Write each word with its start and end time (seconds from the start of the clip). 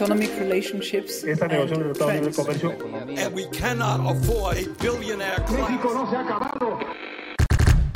Economic 0.00 0.30
relationships 0.38 1.24
Esta 1.24 1.44
and 1.44 1.52
negociación 1.52 1.92
de. 1.92 2.32
Comercio 2.32 3.34
we 3.34 3.46
cannot 3.50 4.00
afford 4.10 4.56
a 4.56 4.64
billionaire 4.80 5.44
class. 5.44 5.70
no 5.84 6.10
se 6.10 6.16
ha 6.16 6.20
acabado. 6.20 6.78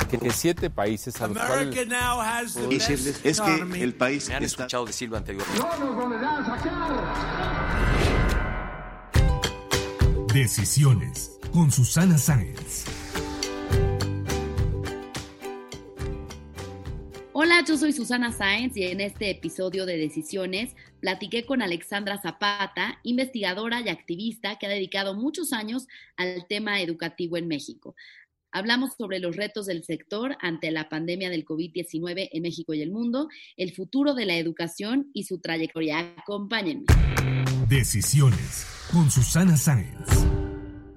que, 0.07 0.31
siete 0.31 0.69
países 0.69 1.19
a 1.19 1.27
los 1.27 1.37
cuales 1.37 1.75
decirles 2.69 3.21
es 3.23 3.41
que 3.41 3.55
el 3.81 3.95
país 3.95 4.29
Me 4.29 4.35
han 4.35 4.43
está 4.43 4.63
escuchado 4.63 4.85
decirlo 4.85 5.17
anteriormente. 5.17 5.59
No 5.59 5.77
nos 5.83 5.95
volverán 5.95 6.43
a 6.43 6.45
sacar. 6.45 6.93
Decisiones 10.31 11.39
con 11.51 11.71
Susana 11.71 12.19
Sáenz. 12.19 12.85
Hola, 17.37 17.65
yo 17.67 17.75
soy 17.75 17.91
Susana 17.91 18.31
Sáenz 18.31 18.77
y 18.77 18.85
en 18.85 19.01
este 19.01 19.29
episodio 19.29 19.85
de 19.85 19.97
Decisiones 19.97 20.73
platiqué 21.01 21.45
con 21.45 21.61
Alexandra 21.61 22.17
Zapata, 22.17 23.01
investigadora 23.03 23.81
y 23.81 23.89
activista 23.89 24.55
que 24.57 24.67
ha 24.67 24.69
dedicado 24.69 25.15
muchos 25.15 25.51
años 25.51 25.85
al 26.15 26.47
tema 26.47 26.79
educativo 26.79 27.35
en 27.35 27.49
México. 27.49 27.93
Hablamos 28.53 28.93
sobre 28.97 29.19
los 29.19 29.35
retos 29.35 29.65
del 29.65 29.83
sector 29.83 30.37
ante 30.39 30.71
la 30.71 30.87
pandemia 30.87 31.29
del 31.29 31.43
COVID-19 31.43 32.29
en 32.31 32.41
México 32.41 32.73
y 32.73 32.81
el 32.81 32.91
mundo, 32.91 33.27
el 33.57 33.73
futuro 33.73 34.13
de 34.13 34.25
la 34.25 34.37
educación 34.37 35.11
y 35.13 35.25
su 35.25 35.41
trayectoria. 35.41 36.15
Acompáñenme. 36.17 36.85
Decisiones 37.67 38.65
con 38.93 39.11
Susana 39.11 39.57
Sáenz. 39.57 40.07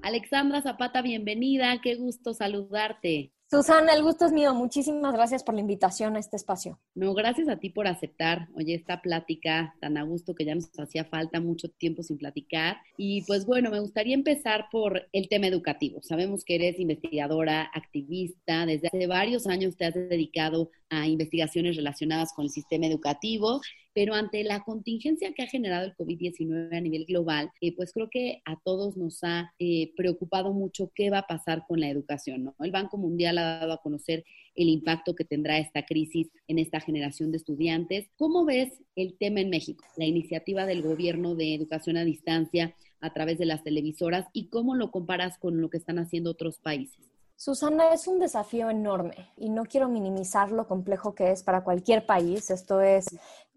Alexandra 0.03 0.61
Zapata, 0.61 1.01
bienvenida, 1.01 1.81
qué 1.81 1.95
gusto 1.95 2.33
saludarte. 2.33 3.33
Susana, 3.51 3.95
el 3.95 4.03
gusto 4.03 4.25
es 4.27 4.31
mío. 4.31 4.53
Muchísimas 4.53 5.11
gracias 5.11 5.43
por 5.43 5.55
la 5.55 5.61
invitación 5.61 6.15
a 6.15 6.19
este 6.19 6.35
espacio. 6.35 6.79
No, 6.93 7.15
gracias 7.15 7.49
a 7.49 7.57
ti 7.57 7.71
por 7.71 7.87
aceptar, 7.87 8.47
oye, 8.53 8.75
esta 8.75 9.01
plática 9.01 9.73
tan 9.81 9.97
a 9.97 10.03
gusto 10.03 10.35
que 10.35 10.45
ya 10.45 10.53
nos 10.53 10.69
hacía 10.77 11.03
falta 11.03 11.39
mucho 11.39 11.67
tiempo 11.67 12.03
sin 12.03 12.19
platicar. 12.19 12.77
Y 12.95 13.23
pues 13.23 13.47
bueno, 13.47 13.71
me 13.71 13.79
gustaría 13.79 14.13
empezar 14.13 14.67
por 14.71 15.07
el 15.13 15.29
tema 15.29 15.47
educativo. 15.47 15.99
Sabemos 16.03 16.43
que 16.45 16.55
eres 16.55 16.79
investigadora, 16.79 17.71
activista, 17.73 18.67
desde 18.67 18.89
hace 18.89 19.07
varios 19.07 19.47
años 19.47 19.75
te 19.75 19.85
has 19.85 19.95
dedicado 19.95 20.69
a 20.91 21.07
investigaciones 21.07 21.75
relacionadas 21.75 22.33
con 22.33 22.45
el 22.45 22.51
sistema 22.51 22.85
educativo, 22.85 23.61
pero 23.93 24.13
ante 24.13 24.43
la 24.43 24.63
contingencia 24.63 25.33
que 25.33 25.43
ha 25.43 25.47
generado 25.47 25.85
el 25.85 25.95
COVID-19 25.95 26.75
a 26.75 26.81
nivel 26.81 27.05
global, 27.05 27.51
eh, 27.61 27.75
pues 27.75 27.91
creo 27.91 28.09
que 28.09 28.41
a 28.45 28.59
todos 28.63 28.97
nos 28.97 29.23
ha 29.23 29.53
eh, 29.59 29.91
preocupado 29.95 30.53
mucho 30.53 30.91
qué 30.93 31.09
va 31.09 31.19
a 31.19 31.27
pasar 31.27 31.65
con 31.67 31.79
la 31.79 31.89
educación. 31.89 32.53
El 32.59 32.71
Banco 32.71 32.97
Mundial 32.97 33.37
ha 33.37 33.59
dado 33.59 33.73
a 33.73 33.81
conocer 33.81 34.23
el 34.55 34.69
impacto 34.69 35.15
que 35.15 35.25
tendrá 35.25 35.57
esta 35.57 35.85
crisis 35.85 36.29
en 36.47 36.59
esta 36.59 36.79
generación 36.79 37.31
de 37.31 37.37
estudiantes. 37.37 38.09
¿Cómo 38.17 38.45
ves 38.45 38.69
el 38.95 39.17
tema 39.17 39.39
en 39.39 39.49
México? 39.49 39.83
La 39.95 40.05
iniciativa 40.05 40.65
del 40.65 40.81
gobierno 40.81 41.35
de 41.35 41.55
educación 41.55 41.97
a 41.97 42.03
distancia 42.03 42.75
a 43.01 43.13
través 43.13 43.37
de 43.37 43.45
las 43.45 43.63
televisoras 43.63 44.27
y 44.33 44.47
cómo 44.49 44.75
lo 44.75 44.91
comparas 44.91 45.37
con 45.37 45.61
lo 45.61 45.69
que 45.69 45.77
están 45.77 45.99
haciendo 45.99 46.31
otros 46.31 46.59
países. 46.59 47.09
Susana, 47.41 47.93
es 47.93 48.05
un 48.05 48.19
desafío 48.19 48.69
enorme 48.69 49.31
y 49.37 49.47
no 49.47 49.63
quiero 49.63 49.87
minimizar 49.87 50.51
lo 50.51 50.67
complejo 50.67 51.15
que 51.15 51.31
es 51.31 51.41
para 51.41 51.63
cualquier 51.63 52.05
país. 52.05 52.49
Esto 52.49 52.81
es 52.81 53.05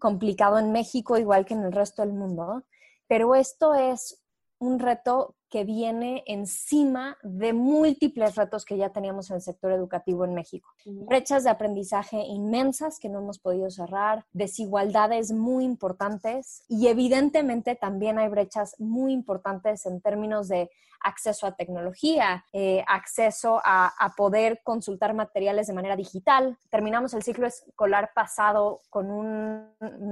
complicado 0.03 0.59
en 0.59 0.73
México 0.73 1.17
igual 1.17 1.45
que 1.45 1.53
en 1.53 1.63
el 1.63 1.71
resto 1.71 2.01
del 2.01 2.11
mundo, 2.11 2.65
pero 3.07 3.35
esto 3.35 3.73
es 3.73 4.21
un 4.59 4.79
reto 4.79 5.37
que 5.49 5.63
viene 5.63 6.23
encima 6.27 7.17
de 7.23 7.53
múltiples 7.53 8.35
retos 8.35 8.65
que 8.65 8.75
ya 8.75 8.89
teníamos 8.89 9.29
en 9.29 9.37
el 9.37 9.41
sector 9.41 9.71
educativo 9.71 10.25
en 10.25 10.33
México. 10.33 10.67
Brechas 10.85 11.45
de 11.45 11.51
aprendizaje 11.51 12.17
inmensas 12.17 12.99
que 12.99 13.07
no 13.07 13.19
hemos 13.19 13.39
podido 13.39 13.69
cerrar, 13.69 14.25
desigualdades 14.33 15.31
muy 15.31 15.63
importantes 15.63 16.65
y 16.67 16.87
evidentemente 16.87 17.75
también 17.75 18.19
hay 18.19 18.27
brechas 18.27 18.75
muy 18.79 19.13
importantes 19.13 19.85
en 19.85 20.01
términos 20.01 20.49
de 20.49 20.69
acceso 21.03 21.45
a 21.45 21.55
tecnología, 21.55 22.45
eh, 22.53 22.83
acceso 22.87 23.61
a, 23.63 23.93
a, 23.99 24.15
poder 24.15 24.61
consultar 24.63 25.13
materiales 25.13 25.67
de 25.67 25.73
manera 25.73 25.95
digital. 25.95 26.57
Terminamos 26.69 27.13
el 27.13 27.23
ciclo 27.23 27.45
escolar 27.47 28.11
pasado 28.15 28.79
con 28.89 29.11
un, 29.11 29.69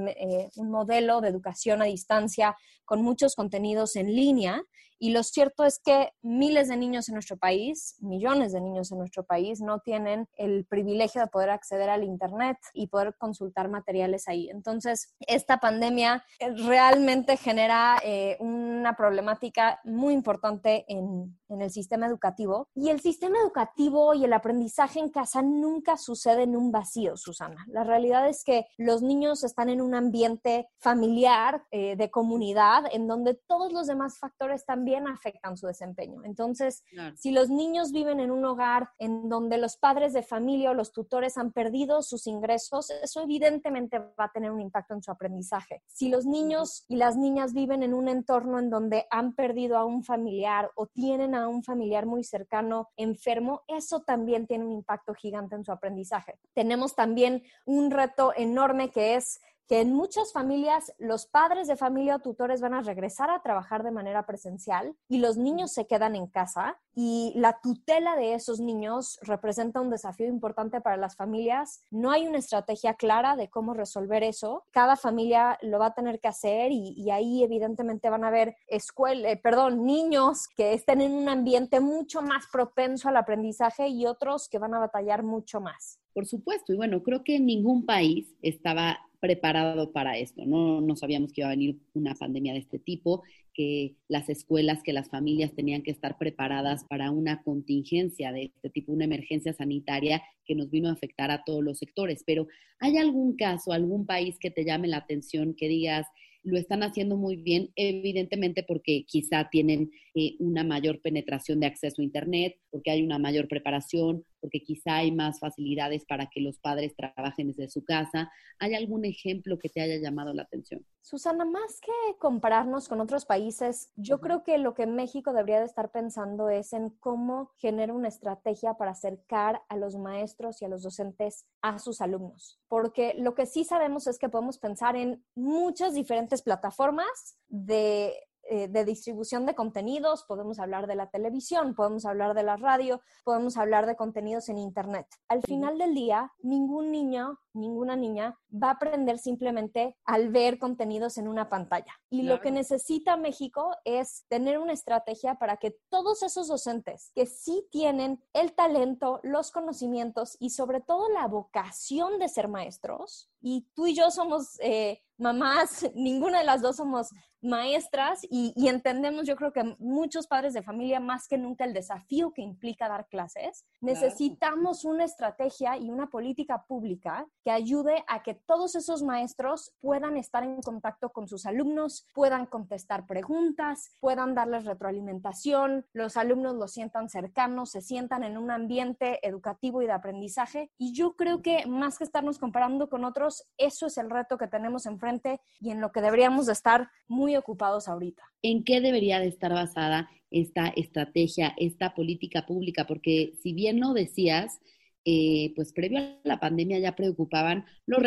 eh, 0.07 0.49
un 0.55 0.69
modelo 0.69 1.21
de 1.21 1.29
educación 1.29 1.81
a 1.81 1.85
distancia 1.85 2.55
con 2.85 3.01
muchos 3.01 3.35
contenidos 3.35 3.95
en 3.95 4.13
línea 4.13 4.63
y 5.03 5.09
lo 5.13 5.23
cierto 5.23 5.65
es 5.65 5.79
que 5.79 6.11
miles 6.21 6.67
de 6.67 6.77
niños 6.77 7.09
en 7.09 7.15
nuestro 7.15 7.35
país, 7.35 7.95
millones 8.01 8.53
de 8.53 8.61
niños 8.61 8.91
en 8.91 8.99
nuestro 8.99 9.23
país, 9.23 9.59
no 9.59 9.79
tienen 9.79 10.27
el 10.37 10.63
privilegio 10.65 11.21
de 11.21 11.27
poder 11.27 11.49
acceder 11.49 11.89
al 11.89 12.03
Internet 12.03 12.57
y 12.71 12.85
poder 12.85 13.15
consultar 13.17 13.67
materiales 13.67 14.27
ahí. 14.27 14.51
Entonces, 14.51 15.15
esta 15.21 15.57
pandemia 15.57 16.23
realmente 16.67 17.35
genera 17.35 17.97
eh, 18.03 18.37
una 18.41 18.95
problemática 18.95 19.79
muy 19.83 20.13
importante 20.13 20.80
en, 20.87 21.37
en, 21.51 21.61
el 21.61 21.71
sistema 21.71 22.07
educativo. 22.07 22.67
Y 22.75 22.89
el 22.89 23.01
sistema 23.01 23.37
educativo 23.39 24.13
y 24.13 24.23
el 24.23 24.33
aprendizaje 24.33 24.99
en 24.99 25.09
casa 25.09 25.41
nunca 25.41 25.97
sucede 25.97 26.43
en 26.43 26.55
un 26.55 26.71
vacío, 26.71 27.17
Susana. 27.17 27.65
La 27.67 27.83
realidad 27.83 28.27
es 28.27 28.43
que 28.43 28.65
los 28.77 29.01
niños 29.01 29.43
están 29.43 29.69
en 29.69 29.81
un 29.81 29.95
ambiente 29.95 30.69
familiar, 30.77 31.63
eh, 31.71 31.95
de 31.95 32.09
comunidad, 32.09 32.83
en 32.91 33.07
donde 33.07 33.35
todos 33.47 33.71
los 33.71 33.87
demás 33.87 34.17
factores 34.19 34.65
también 34.65 35.07
afectan 35.07 35.57
su 35.57 35.67
desempeño. 35.67 36.23
Entonces, 36.23 36.83
claro. 36.89 37.15
si 37.17 37.31
los 37.31 37.49
niños 37.49 37.91
viven 37.91 38.19
en 38.19 38.31
un 38.31 38.43
hogar 38.45 38.89
en 38.97 39.29
donde 39.29 39.57
los 39.57 39.77
padres 39.77 40.13
de 40.13 40.23
familia 40.23 40.71
o 40.71 40.73
los 40.73 40.91
tutores 40.91 41.37
han 41.37 41.51
perdido 41.51 42.01
sus 42.01 42.27
ingresos, 42.27 42.89
eso 42.89 43.21
evidentemente 43.21 43.99
va 43.99 44.25
a 44.25 44.31
tener 44.31 44.51
un 44.51 44.61
impacto 44.61 44.93
en 44.93 45.03
su 45.03 45.11
aprendizaje. 45.11 45.83
Si 45.87 46.09
los 46.09 46.25
niños 46.25 46.85
y 46.87 46.95
las 46.95 47.17
niñas 47.17 47.53
viven 47.53 47.83
en 47.83 47.93
un 47.93 48.07
entorno 48.07 48.59
en 48.59 48.69
donde 48.69 49.05
han 49.09 49.33
perdido 49.33 49.77
a 49.77 49.85
un 49.85 50.03
familiar 50.03 50.71
o 50.75 50.87
tienen 50.87 51.35
a 51.35 51.40
un 51.47 51.63
familiar 51.63 52.05
muy 52.05 52.23
cercano 52.23 52.89
enfermo, 52.97 53.63
eso 53.67 54.01
también 54.01 54.47
tiene 54.47 54.65
un 54.65 54.71
impacto 54.71 55.13
gigante 55.13 55.55
en 55.55 55.63
su 55.63 55.71
aprendizaje. 55.71 56.39
Tenemos 56.53 56.95
también 56.95 57.43
un 57.65 57.91
reto 57.91 58.33
enorme 58.35 58.89
que 58.89 59.15
es 59.15 59.41
que 59.71 59.79
en 59.79 59.93
muchas 59.93 60.33
familias 60.33 60.93
los 60.99 61.27
padres 61.27 61.65
de 61.69 61.77
familia 61.77 62.17
o 62.17 62.19
tutores 62.19 62.59
van 62.59 62.73
a 62.73 62.81
regresar 62.81 63.29
a 63.29 63.41
trabajar 63.41 63.83
de 63.83 63.91
manera 63.91 64.25
presencial 64.25 64.97
y 65.07 65.19
los 65.19 65.37
niños 65.37 65.71
se 65.71 65.87
quedan 65.87 66.13
en 66.17 66.27
casa 66.27 66.77
y 66.93 67.31
la 67.37 67.61
tutela 67.63 68.17
de 68.17 68.33
esos 68.33 68.59
niños 68.59 69.17
representa 69.21 69.79
un 69.79 69.89
desafío 69.89 70.27
importante 70.27 70.81
para 70.81 70.97
las 70.97 71.15
familias. 71.15 71.85
No 71.89 72.11
hay 72.11 72.27
una 72.27 72.39
estrategia 72.39 72.95
clara 72.95 73.37
de 73.37 73.49
cómo 73.49 73.73
resolver 73.73 74.23
eso. 74.23 74.65
Cada 74.71 74.97
familia 74.97 75.57
lo 75.61 75.79
va 75.79 75.85
a 75.85 75.93
tener 75.93 76.19
que 76.19 76.27
hacer 76.27 76.73
y, 76.73 76.93
y 76.97 77.09
ahí 77.09 77.41
evidentemente 77.41 78.09
van 78.09 78.25
a 78.25 78.27
haber 78.27 78.57
escuela, 78.67 79.31
eh, 79.31 79.37
perdón, 79.37 79.85
niños 79.85 80.49
que 80.53 80.73
estén 80.73 80.99
en 80.99 81.13
un 81.13 81.29
ambiente 81.29 81.79
mucho 81.79 82.21
más 82.21 82.43
propenso 82.51 83.07
al 83.07 83.15
aprendizaje 83.15 83.87
y 83.87 84.05
otros 84.05 84.49
que 84.49 84.59
van 84.59 84.73
a 84.73 84.79
batallar 84.79 85.23
mucho 85.23 85.61
más. 85.61 85.97
Por 86.13 86.25
supuesto, 86.25 86.73
y 86.73 86.75
bueno, 86.75 87.01
creo 87.03 87.23
que 87.23 87.39
ningún 87.39 87.85
país 87.85 88.35
estaba 88.41 88.99
preparado 89.21 89.93
para 89.93 90.17
esto, 90.17 90.45
¿no? 90.45 90.81
No 90.81 90.95
sabíamos 90.97 91.31
que 91.31 91.41
iba 91.41 91.47
a 91.47 91.51
venir 91.51 91.77
una 91.93 92.15
pandemia 92.15 92.53
de 92.53 92.59
este 92.59 92.79
tipo, 92.79 93.23
que 93.53 93.95
las 94.09 94.27
escuelas, 94.29 94.83
que 94.83 94.93
las 94.93 95.09
familias 95.09 95.53
tenían 95.53 95.83
que 95.83 95.91
estar 95.91 96.17
preparadas 96.17 96.83
para 96.85 97.11
una 97.11 97.41
contingencia 97.43 98.31
de 98.33 98.45
este 98.45 98.69
tipo, 98.69 98.91
una 98.91 99.05
emergencia 99.05 99.53
sanitaria 99.53 100.23
que 100.43 100.55
nos 100.55 100.69
vino 100.69 100.89
a 100.89 100.93
afectar 100.93 101.31
a 101.31 101.43
todos 101.45 101.63
los 101.63 101.77
sectores. 101.77 102.23
Pero 102.25 102.47
¿hay 102.79 102.97
algún 102.97 103.37
caso, 103.37 103.71
algún 103.71 104.05
país 104.05 104.37
que 104.39 104.51
te 104.51 104.65
llame 104.65 104.87
la 104.87 104.97
atención, 104.97 105.53
que 105.53 105.67
digas, 105.67 106.07
lo 106.43 106.57
están 106.57 106.81
haciendo 106.83 107.17
muy 107.17 107.35
bien, 107.35 107.69
evidentemente 107.75 108.63
porque 108.63 109.05
quizá 109.07 109.49
tienen 109.49 109.91
eh, 110.15 110.35
una 110.39 110.63
mayor 110.63 110.99
penetración 110.99 111.59
de 111.59 111.67
acceso 111.67 112.01
a 112.01 112.05
Internet, 112.05 112.57
porque 112.71 112.91
hay 112.91 113.03
una 113.03 113.19
mayor 113.19 113.47
preparación, 113.47 114.25
porque 114.41 114.61
quizá 114.61 114.95
hay 114.95 115.11
más 115.11 115.39
facilidades 115.39 116.03
para 116.05 116.27
que 116.27 116.41
los 116.41 116.57
padres 116.57 116.95
trabajen 116.95 117.47
desde 117.47 117.69
su 117.69 117.83
casa. 117.85 118.31
¿Hay 118.59 118.73
algún 118.73 119.05
ejemplo 119.05 119.59
que 119.59 119.69
te 119.69 119.81
haya 119.81 119.97
llamado 119.97 120.33
la 120.33 120.43
atención? 120.43 120.85
Susana, 121.01 121.45
más 121.45 121.79
que 121.79 122.17
compararnos 122.19 122.87
con 122.89 122.99
otros 123.01 123.25
países, 123.25 123.91
yo 123.95 124.19
creo 124.19 124.43
que 124.43 124.57
lo 124.57 124.73
que 124.73 124.87
México 124.87 125.33
debería 125.33 125.59
de 125.59 125.65
estar 125.65 125.91
pensando 125.91 126.49
es 126.49 126.73
en 126.73 126.89
cómo 126.89 127.51
genera 127.57 127.93
una 127.93 128.07
estrategia 128.07 128.73
para 128.75 128.91
acercar 128.91 129.61
a 129.69 129.77
los 129.77 129.95
maestros 129.95 130.61
y 130.61 130.65
a 130.65 130.69
los 130.69 130.83
docentes 130.83 131.45
a 131.61 131.79
sus 131.79 132.01
alumnos. 132.01 132.59
Porque 132.67 133.13
lo 133.17 133.35
que 133.35 133.45
sí 133.45 133.63
sabemos 133.63 134.07
es 134.07 134.17
que 134.17 134.29
podemos 134.29 134.57
pensar 134.57 134.95
en 134.95 135.23
muchas 135.35 135.93
diferentes 135.93 136.41
plataformas 136.41 137.37
de 137.47 138.15
eh, 138.53 138.67
de 138.67 138.83
distribución 138.83 139.45
de 139.45 139.55
contenidos, 139.55 140.25
podemos 140.27 140.59
hablar 140.59 140.85
de 140.85 140.95
la 140.95 141.09
televisión, 141.09 141.73
podemos 141.73 142.05
hablar 142.05 142.33
de 142.33 142.43
la 142.43 142.57
radio, 142.57 142.99
podemos 143.23 143.55
hablar 143.55 143.85
de 143.85 143.95
contenidos 143.95 144.49
en 144.49 144.57
Internet. 144.57 145.07
Al 145.29 145.41
final 145.41 145.77
del 145.77 145.95
día, 145.95 146.33
ningún 146.43 146.91
niño, 146.91 147.39
ninguna 147.53 147.95
niña 147.95 148.37
va 148.51 148.69
a 148.69 148.71
aprender 148.71 149.17
simplemente 149.17 149.97
al 150.05 150.29
ver 150.29 150.59
contenidos 150.59 151.17
en 151.17 151.27
una 151.27 151.49
pantalla. 151.49 151.93
Y 152.09 152.23
lo 152.23 152.39
que 152.41 152.51
necesita 152.51 153.17
México 153.17 153.75
es 153.85 154.25
tener 154.27 154.59
una 154.59 154.73
estrategia 154.73 155.35
para 155.35 155.57
que 155.57 155.77
todos 155.89 156.23
esos 156.23 156.47
docentes 156.47 157.11
que 157.15 157.25
sí 157.25 157.67
tienen 157.71 158.23
el 158.33 158.53
talento, 158.53 159.19
los 159.23 159.51
conocimientos 159.51 160.37
y 160.39 160.51
sobre 160.51 160.81
todo 160.81 161.09
la 161.09 161.27
vocación 161.27 162.19
de 162.19 162.29
ser 162.29 162.47
maestros, 162.47 163.31
y 163.41 163.67
tú 163.73 163.87
y 163.87 163.95
yo 163.95 164.11
somos 164.11 164.59
eh, 164.61 165.01
mamás, 165.17 165.89
ninguna 165.95 166.39
de 166.39 166.45
las 166.45 166.61
dos 166.61 166.77
somos 166.77 167.09
maestras 167.41 168.21
y, 168.29 168.53
entendemos, 168.67 169.25
yo 169.25 169.35
creo 169.35 169.51
que 169.51 169.75
muchos 169.79 170.27
padres 170.27 170.53
de 170.53 170.61
familia, 170.61 170.99
más 170.99 171.27
que 171.27 171.39
nunca 171.39 171.65
el 171.65 171.73
desafío 171.73 172.31
que 172.33 172.43
implica 172.43 172.87
dar 172.87 173.07
clases, 173.07 173.65
necesitamos 173.79 174.85
una 174.85 175.05
estrategia 175.05 175.75
y 175.77 175.89
una 175.89 176.07
política 176.07 176.65
pública 176.67 177.27
que 177.43 177.51
ayude 177.51 178.03
a 178.07 178.23
que 178.23 178.33
todos 178.33 178.75
esos 178.75 179.03
maestros 179.03 179.73
puedan 179.79 180.17
estar 180.17 180.43
en 180.43 180.61
contacto 180.61 181.09
con 181.09 181.27
sus 181.27 181.45
alumnos, 181.45 182.05
puedan 182.13 182.45
contestar 182.45 183.05
preguntas, 183.05 183.95
puedan 183.99 184.35
darles 184.35 184.65
retroalimentación, 184.65 185.85
los 185.93 186.17
alumnos 186.17 186.55
los 186.55 186.71
sientan 186.71 187.09
cercanos, 187.09 187.71
se 187.71 187.81
sientan 187.81 188.23
en 188.23 188.37
un 188.37 188.51
ambiente 188.51 189.19
educativo 189.27 189.81
y 189.81 189.85
de 189.85 189.93
aprendizaje. 189.93 190.71
Y 190.77 190.93
yo 190.93 191.15
creo 191.15 191.41
que 191.41 191.65
más 191.65 191.97
que 191.97 192.03
estarnos 192.03 192.39
comparando 192.39 192.89
con 192.89 193.05
otros, 193.05 193.43
eso 193.57 193.87
es 193.87 193.97
el 193.97 194.09
reto 194.09 194.37
que 194.37 194.47
tenemos 194.47 194.85
enfrente 194.85 195.39
y 195.59 195.71
en 195.71 195.81
lo 195.81 195.91
que 195.91 196.01
deberíamos 196.01 196.45
de 196.45 196.53
estar 196.53 196.89
muy 197.07 197.35
ocupados 197.35 197.87
ahorita. 197.87 198.23
¿En 198.41 198.63
qué 198.63 198.81
debería 198.81 199.19
de 199.19 199.27
estar 199.27 199.51
basada 199.51 200.09
esta 200.29 200.67
estrategia, 200.67 201.53
esta 201.57 201.93
política 201.93 202.45
pública? 202.45 202.85
Porque 202.87 203.33
si 203.41 203.53
bien 203.53 203.79
no 203.79 203.93
decías, 203.93 204.59
eh, 205.05 205.53
pues 205.55 205.73
previo 205.73 205.99
a 205.99 206.19
la 206.23 206.39
pandemia 206.39 206.79
ya 206.79 206.95
preocupaban 206.95 207.65
los 207.85 208.01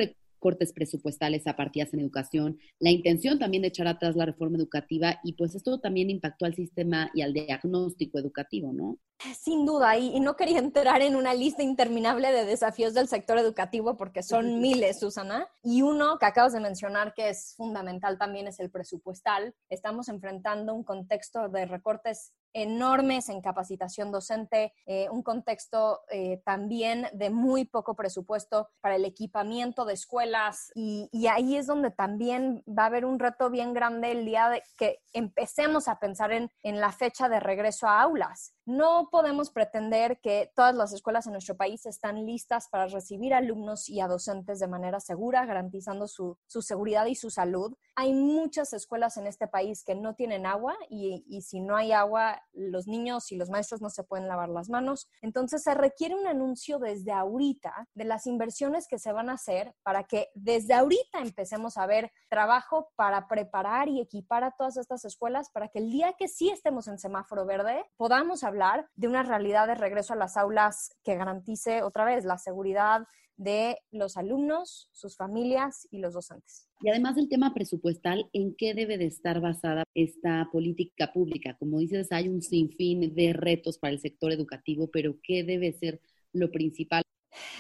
cortes 0.45 0.75
presupuestales 0.75 1.47
a 1.47 1.57
partidas 1.57 1.95
en 1.95 2.01
educación, 2.01 2.59
la 2.79 2.91
intención 2.91 3.39
también 3.39 3.63
de 3.63 3.69
echar 3.69 3.87
atrás 3.87 4.15
la 4.15 4.27
reforma 4.27 4.59
educativa 4.59 5.19
y 5.25 5.33
pues 5.33 5.55
esto 5.55 5.81
también 5.81 6.11
impactó 6.11 6.45
al 6.45 6.55
sistema 6.55 7.11
y 7.15 7.23
al 7.23 7.33
diagnóstico 7.33 8.19
educativo, 8.19 8.71
¿no? 8.71 8.99
Sin 9.41 9.65
duda, 9.65 9.97
y, 9.97 10.21
no 10.21 10.37
quería 10.37 10.59
entrar 10.59 11.01
en 11.01 11.17
una 11.17 11.33
lista 11.33 11.63
interminable 11.63 12.31
de 12.31 12.45
desafíos 12.45 12.93
del 12.93 13.09
sector 13.09 13.39
educativo 13.39 13.97
porque 13.97 14.23
son 14.23 14.61
miles, 14.61 15.01
Susana. 15.01 15.49
Y 15.63 15.81
uno 15.81 16.19
que 16.19 16.27
acabas 16.27 16.53
de 16.53 16.61
mencionar 16.61 17.15
que 17.15 17.31
es 17.31 17.55
fundamental 17.57 18.19
también 18.19 18.47
es 18.47 18.61
el 18.61 18.71
presupuestal. 18.71 19.55
Estamos 19.71 20.11
enfrentando 20.11 20.75
un 20.75 20.85
contexto 20.85 21.49
de 21.49 21.65
recortes 21.65 22.35
enormes 22.55 23.29
en 23.29 23.43
capacitación 23.43 24.11
docente, 24.11 24.73
eh, 24.87 25.09
un 25.11 25.23
contexto 25.23 26.01
eh, 26.11 26.41
también 26.45 27.09
de 27.13 27.29
muy 27.29 27.67
poco 27.67 27.95
presupuesto 27.95 28.71
para 28.81 28.97
el 28.97 29.05
equipamiento 29.05 29.85
de 29.85 29.93
escuelas 29.93 30.71
y, 30.75 31.11
ahí 31.35 31.57
es 31.57 31.67
donde 31.67 31.91
también 31.91 32.63
va 32.69 32.85
a 32.85 32.87
haber 32.87 33.05
un 33.05 33.19
reto 33.19 33.51
bien 33.51 33.73
grande 33.73 34.13
el 34.13 34.25
día 34.25 34.49
de 34.51 34.63
que 34.77 35.01
empecemos 35.13 35.89
a 35.89 35.99
pensar 35.99 36.33
en, 36.33 36.51
en 36.63 36.81
la 36.81 36.93
fecha 36.93 37.29
de 37.29 37.41
regreso 37.41 37.89
a 37.89 38.03
aulas. 38.03 38.55
No 38.67 39.09
podemos 39.11 39.51
pretender 39.51 40.21
que 40.21 40.51
todas 40.55 40.75
las 40.75 40.93
escuelas 40.93 41.27
en 41.27 41.33
nuestro 41.33 41.57
país 41.57 41.85
están 41.87 42.25
listas 42.25 42.69
para 42.69 42.87
recibir 42.87 43.35
alumnos 43.35 43.89
y 43.89 44.01
a 44.01 44.09
docentes 44.09 44.59
de 44.59 44.69
manera 44.69 45.01
segura, 45.01 45.45
garantizando 45.45 46.09
su, 46.09 46.39
seguridad 46.47 47.07
y 47.07 47.15
su 47.15 47.31
salud. 47.31 47.77
Hay 47.95 48.15
muchas 48.15 48.73
escuelas 48.73 49.17
en 49.17 49.27
este 49.27 49.49
país 49.49 49.85
que 49.85 49.95
no 49.95 50.15
tienen 50.15 50.47
agua 50.47 50.77
y, 50.89 51.25
y, 51.29 51.43
si 51.43 51.61
no 51.61 51.77
hay 51.77 51.93
agua, 51.93 52.43
los 52.53 52.87
niños 52.87 53.33
y 53.33 53.37
los 53.37 53.51
maestros 53.51 53.81
no 53.81 53.91
se 53.91 54.05
pueden 54.05 54.29
lavar 54.29 54.49
las 54.49 54.69
manos. 54.69 55.09
Entonces 55.23 55.63
se 55.63 55.75
requiere 55.75 56.15
un 56.15 56.27
anuncio 56.27 56.79
desde 56.79 57.13
ahorita 57.13 57.89
de 57.95 58.05
las 58.05 58.27
inversiones 58.27 58.87
que 58.89 58.99
se 58.99 59.13
van 59.13 59.31
a 59.31 59.35
hacer 59.35 59.75
para 59.83 60.05
que 60.05 60.29
desde 60.35 60.75
ahorita 60.75 61.21
empecemos 61.21 61.77
a 61.77 61.87
ver 61.87 62.13
trabajo 62.29 62.91
para 62.97 63.29
preparar 63.29 63.89
y 63.89 64.01
equipar 64.01 64.45
a 64.45 64.53
todas 64.53 64.77
estas 64.77 65.05
escuelas 65.05 65.51
para 65.51 65.69
que 65.69 65.79
el 65.79 65.91
día 65.91 66.15
que 66.19 66.29
sí 66.29 66.51
estemos 66.51 66.89
en 66.89 66.99
semáforo 66.99 67.47
verde 67.47 67.85
podamos 67.97 68.45
hablar 68.45 68.89
de 68.95 69.09
una 69.09 69.23
realidad 69.23 69.67
de 69.67 69.75
regreso 69.75 70.13
a 70.13 70.17
las 70.17 70.37
aulas 70.37 70.95
que 71.03 71.17
garantice 71.17 71.83
otra 71.83 72.05
vez 72.05 72.25
la 72.25 72.39
seguridad 72.39 73.07
de 73.37 73.79
los 73.91 74.17
alumnos, 74.17 74.89
sus 74.93 75.17
familias 75.17 75.89
y 75.91 75.99
los 75.99 76.15
docentes. 76.15 76.69
Y 76.81 76.89
además 76.89 77.17
del 77.17 77.29
tema 77.29 77.55
presupuestal, 77.55 78.29
¿en 78.33 78.55
qué 78.55 78.75
debe 78.75 78.99
de 78.99 79.07
estar 79.07 79.41
basada 79.41 79.85
esta 79.95 80.49
política 80.53 81.13
pública? 81.13 81.57
Como 81.59 81.79
dices, 81.79 82.13
hay 82.13 82.29
un 82.29 82.43
sinfín 82.43 83.15
de 83.15 83.33
retos 83.33 83.79
para 83.79 83.93
el 83.93 84.01
sector 84.01 84.33
educativo, 84.33 84.91
pero 84.93 85.19
¿qué 85.23 85.45
debe 85.45 85.73
ser 85.73 86.01
lo 86.33 86.51
principal? 86.51 87.03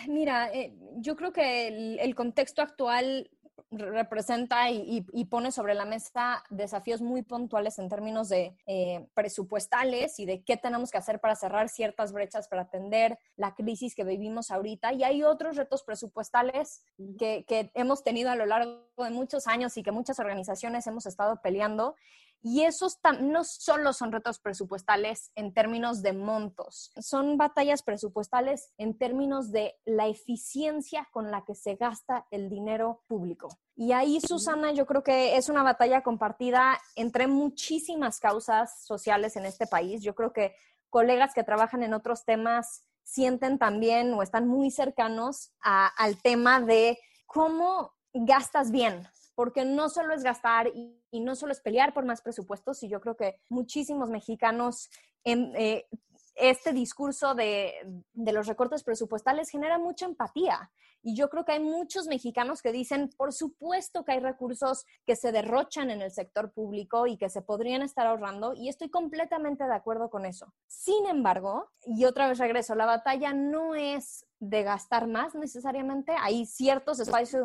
Mira, 0.08 0.52
eh, 0.52 0.72
yo 0.96 1.16
creo 1.16 1.32
que 1.32 1.96
el, 1.98 2.14
contexto 2.14 2.62
actual 2.62 3.30
representa 3.70 4.70
y, 4.70 5.02
pone 5.30 5.50
sobre 5.50 5.74
la 5.74 5.84
mesa 5.84 6.44
desafíos 6.50 7.00
muy 7.00 7.22
puntuales 7.22 7.78
en 7.78 7.88
términos 7.88 8.28
de 8.28 8.56
eh, 8.66 9.08
presupuestales 9.14 10.18
y 10.20 10.26
de 10.26 10.42
qué 10.42 10.56
tenemos 10.56 10.90
que 10.90 10.98
hacer 10.98 11.20
para 11.20 11.34
cerrar 11.34 11.68
ciertas 11.68 12.12
brechas 12.12 12.48
para 12.48 12.62
atender 12.62 13.18
la 13.36 13.54
crisis 13.54 13.94
que 13.94 14.04
vivimos 14.04 14.50
ahorita. 14.50 14.92
Y 14.92 15.02
hay 15.02 15.22
otros 15.22 15.56
retos 15.56 15.82
presupuestales 15.82 16.82
que, 17.18 17.44
que 17.46 17.70
hemos 17.74 18.04
tenido 18.04 18.30
a 18.30 18.36
lo 18.36 18.46
largo 18.46 18.84
de 18.98 19.10
muchos 19.10 19.46
años 19.46 19.76
y 19.76 19.82
que 19.82 19.92
muchas 19.92 20.18
organizaciones 20.18 20.86
hemos 20.86 21.06
estado 21.06 21.40
peleando 21.42 21.96
y 22.46 22.64
esos 22.64 22.98
no 23.20 23.42
solo 23.42 23.94
son 23.94 24.12
retos 24.12 24.38
presupuestales 24.38 25.32
en 25.34 25.54
términos 25.54 26.02
de 26.02 26.12
montos, 26.12 26.92
son 27.00 27.38
batallas 27.38 27.82
presupuestales 27.82 28.70
en 28.76 28.98
términos 28.98 29.50
de 29.50 29.76
la 29.86 30.08
eficiencia 30.08 31.08
con 31.10 31.30
la 31.30 31.42
que 31.46 31.54
se 31.54 31.76
gasta 31.76 32.26
el 32.30 32.50
dinero 32.50 33.02
público. 33.06 33.48
Y 33.74 33.92
ahí, 33.92 34.20
Susana, 34.20 34.72
yo 34.72 34.84
creo 34.84 35.02
que 35.02 35.38
es 35.38 35.48
una 35.48 35.62
batalla 35.62 36.02
compartida 36.02 36.78
entre 36.96 37.28
muchísimas 37.28 38.20
causas 38.20 38.84
sociales 38.84 39.36
en 39.36 39.46
este 39.46 39.66
país. 39.66 40.02
Yo 40.02 40.14
creo 40.14 40.34
que 40.34 40.54
colegas 40.90 41.32
que 41.32 41.44
trabajan 41.44 41.82
en 41.82 41.94
otros 41.94 42.26
temas 42.26 42.84
sienten 43.04 43.58
también 43.58 44.12
o 44.12 44.22
están 44.22 44.46
muy 44.46 44.70
cercanos 44.70 45.54
al 45.62 46.20
tema 46.20 46.60
de 46.60 46.98
cómo 47.24 47.94
gastas 48.12 48.70
bien, 48.70 49.08
porque 49.34 49.64
no 49.64 49.88
solo 49.88 50.14
es 50.14 50.22
gastar 50.22 50.68
y, 50.68 51.00
no 51.20 51.36
solo 51.36 51.52
es 51.52 51.60
pelear 51.60 51.94
por 51.94 52.04
más 52.04 52.22
presupuestos, 52.22 52.82
y 52.82 52.88
yo 52.88 53.00
creo 53.00 53.16
que 53.16 53.36
muchísimos 53.48 54.10
mexicanos 54.10 54.90
en, 55.22 55.54
eh, 55.56 55.86
este 56.34 56.72
discurso 56.72 57.34
de, 57.34 57.72
de, 58.12 58.32
los 58.32 58.46
recortes 58.46 58.82
presupuestales 58.82 59.50
genera 59.50 59.78
mucha 59.78 60.06
empatía. 60.06 60.70
Y 61.06 61.14
yo 61.14 61.28
creo 61.28 61.44
que 61.44 61.52
hay 61.52 61.60
muchos 61.60 62.06
mexicanos 62.06 62.62
que 62.62 62.72
dicen, 62.72 63.10
por 63.16 63.32
supuesto 63.32 64.04
que 64.04 64.12
hay 64.12 64.20
recursos 64.20 64.86
que 65.06 65.16
se 65.16 65.32
derrochan 65.32 65.90
en 65.90 66.00
el 66.00 66.10
sector 66.10 66.50
público 66.50 67.06
y 67.06 67.18
que 67.18 67.28
se 67.28 67.42
podrían 67.42 67.82
estar 67.82 68.06
ahorrando, 68.06 68.54
y 68.54 68.68
estoy 68.68 68.88
completamente 68.88 69.64
de 69.64 69.74
acuerdo 69.74 70.10
con 70.10 70.24
eso. 70.24 70.52
Sin 70.66 71.06
embargo, 71.06 71.70
y 71.84 72.04
otra 72.06 72.28
vez 72.28 72.38
regreso, 72.38 72.74
la 72.74 72.86
batalla 72.86 73.32
no 73.32 73.74
es 73.74 74.26
de 74.48 74.62
gastar 74.62 75.06
más 75.06 75.34
necesariamente. 75.34 76.14
Hay 76.20 76.46
ciertos 76.46 77.00
espacios 77.00 77.44